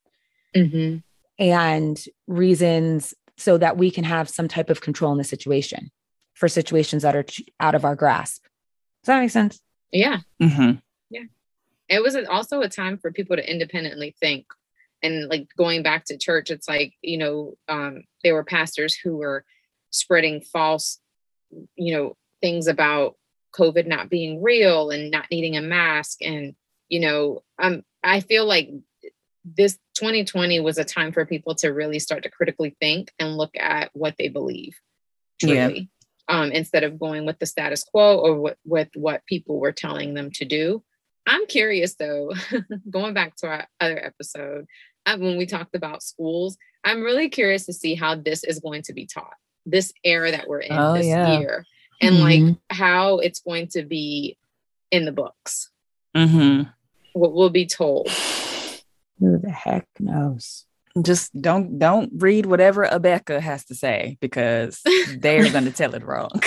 [0.56, 0.98] mm-hmm.
[1.40, 5.92] and reasons so that we can have some type of control in the situation
[6.34, 7.26] for situations that are
[7.60, 8.44] out of our grasp.
[9.04, 9.60] Does that make sense?
[9.92, 10.20] Yeah.
[10.42, 10.78] Mm-hmm.
[11.10, 11.24] yeah.
[11.90, 14.46] It was also a time for people to independently think.
[15.02, 19.18] And like going back to church it's like you know um, there were pastors who
[19.18, 19.44] were
[19.90, 21.00] spreading false
[21.76, 23.16] you know, things about
[23.54, 26.22] COVID not being real and not needing a mask.
[26.22, 26.56] And,
[26.90, 28.70] you know, um, I feel like
[29.44, 33.56] this 2020 was a time for people to really start to critically think and look
[33.58, 34.76] at what they believe.
[35.40, 35.56] Truly.
[36.28, 36.42] Yeah.
[36.44, 40.14] um, instead of going with the status quo or with, with what people were telling
[40.14, 40.84] them to do.
[41.28, 42.34] I'm curious though,
[42.90, 44.66] going back to our other episode,
[45.06, 48.84] uh, when we talked about schools, I'm really curious to see how this is going
[48.84, 49.36] to be taught,
[49.66, 51.40] this era that we're in Oh, this yeah.
[51.40, 51.66] year,
[52.02, 52.22] and Mhm.
[52.22, 54.38] like how it's going to be
[54.92, 55.70] in the books,
[56.16, 56.70] Mm-hmm.
[57.14, 58.10] what we'll be told.
[59.20, 60.66] Who the heck knows?
[61.02, 64.82] Just don't don't read whatever Abeka has to say because
[65.18, 66.30] they're gonna tell it wrong.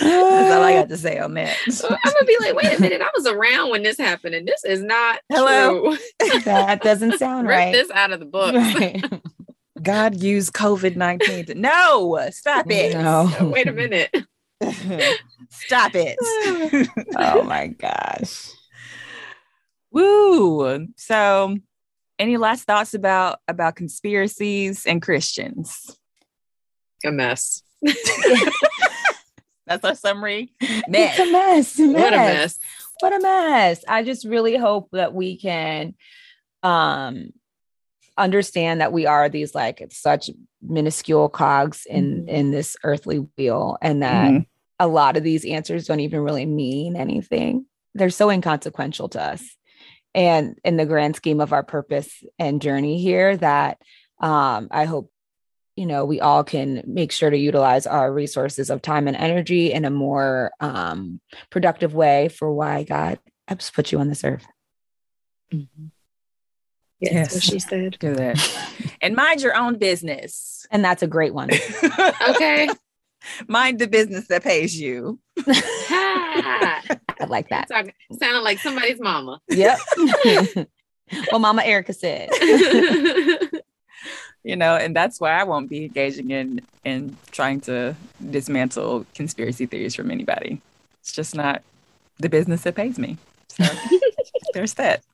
[0.00, 1.56] That's all I got to say on that.
[1.70, 4.46] So I'm gonna be like, wait a minute, I was around when this happened, and
[4.46, 5.94] this is not Hello?
[6.18, 6.40] true.
[6.44, 7.72] that doesn't sound Rip right.
[7.72, 8.54] this out of the book.
[8.54, 9.04] Right.
[9.84, 12.94] God used COVID 19 no, stop it.
[12.94, 13.30] No.
[13.52, 14.10] wait a minute.
[15.50, 16.16] stop it.
[17.16, 18.50] oh my gosh.
[19.92, 20.88] Woo.
[20.96, 21.58] So
[22.18, 25.96] any last thoughts about about conspiracies and Christians?
[27.04, 27.62] A mess.
[29.66, 30.52] That's our summary.
[30.60, 31.18] It's Mess.
[31.18, 31.78] a mess.
[31.78, 32.34] What a mess.
[32.34, 32.58] mess.
[33.00, 33.84] What a mess.
[33.86, 35.94] I just really hope that we can
[36.62, 37.30] um
[38.16, 40.30] understand that we are these like such
[40.62, 42.28] minuscule cogs in Mhm.
[42.28, 44.46] in this earthly wheel and that Mhm.
[44.78, 47.66] a lot of these answers don't even really mean anything.
[47.94, 49.42] They're so inconsequential to us.
[50.14, 53.78] And in the grand scheme of our purpose and journey here, that
[54.20, 55.10] um, I hope,
[55.74, 59.72] you know, we all can make sure to utilize our resources of time and energy
[59.72, 64.46] in a more um, productive way for why God has put you on this earth.
[65.52, 65.90] Mhm.
[67.00, 67.42] Yes, Yes.
[67.42, 67.96] she said.
[67.98, 68.38] Do that.
[69.00, 70.66] And mind your own business.
[70.70, 71.50] And that's a great one.
[72.28, 72.68] Okay.
[73.48, 75.18] mind the business that pays you.
[75.46, 76.80] I
[77.28, 77.68] like that.
[77.68, 79.40] Talking, sounded like somebody's mama.
[79.48, 79.78] Yep.
[81.30, 82.30] well, Mama Erica said.
[84.42, 87.94] you know and that's why i won't be engaging in in trying to
[88.30, 90.60] dismantle conspiracy theories from anybody
[91.00, 91.62] it's just not
[92.18, 93.16] the business that pays me
[93.48, 93.64] so
[94.52, 95.08] there's that so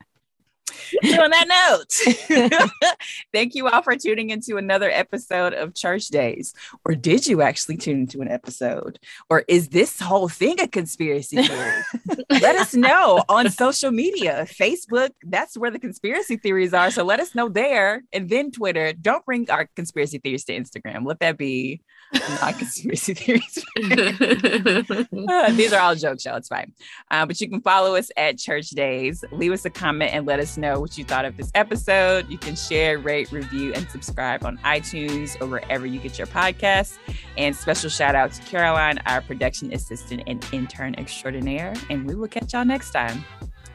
[1.05, 2.51] on that note.
[3.33, 6.55] Thank you all for tuning into another episode of church days.
[6.85, 8.99] Or did you actually tune into an episode?
[9.29, 11.83] Or is this whole thing a conspiracy theory?
[12.31, 16.91] Let us know on social media facebook that's where the conspiracy theories are.
[16.91, 18.03] So let us know there.
[18.13, 18.93] And then twitter.
[18.93, 21.07] Don't bring our conspiracy theories to instagram.
[21.07, 21.83] Let that be
[22.41, 23.65] non-conspiracy theories
[25.29, 26.37] Uh, these are all jokes y'all.
[26.37, 26.73] It's fine.
[27.11, 29.25] Uh, but you can follow us at church days.
[29.33, 32.29] Leave us a comment and let us know what you thought of this episode.
[32.29, 36.99] You can share rate review and subscribe on itunes or wherever you get your podcasts.
[37.37, 41.75] And special shout out to caroline our production assistant and intern extraordinaire.
[41.91, 43.25] And we will catch y'all next time.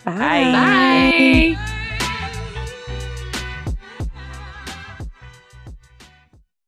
[0.04, 0.52] Bye.
[1.56, 1.82] Bye.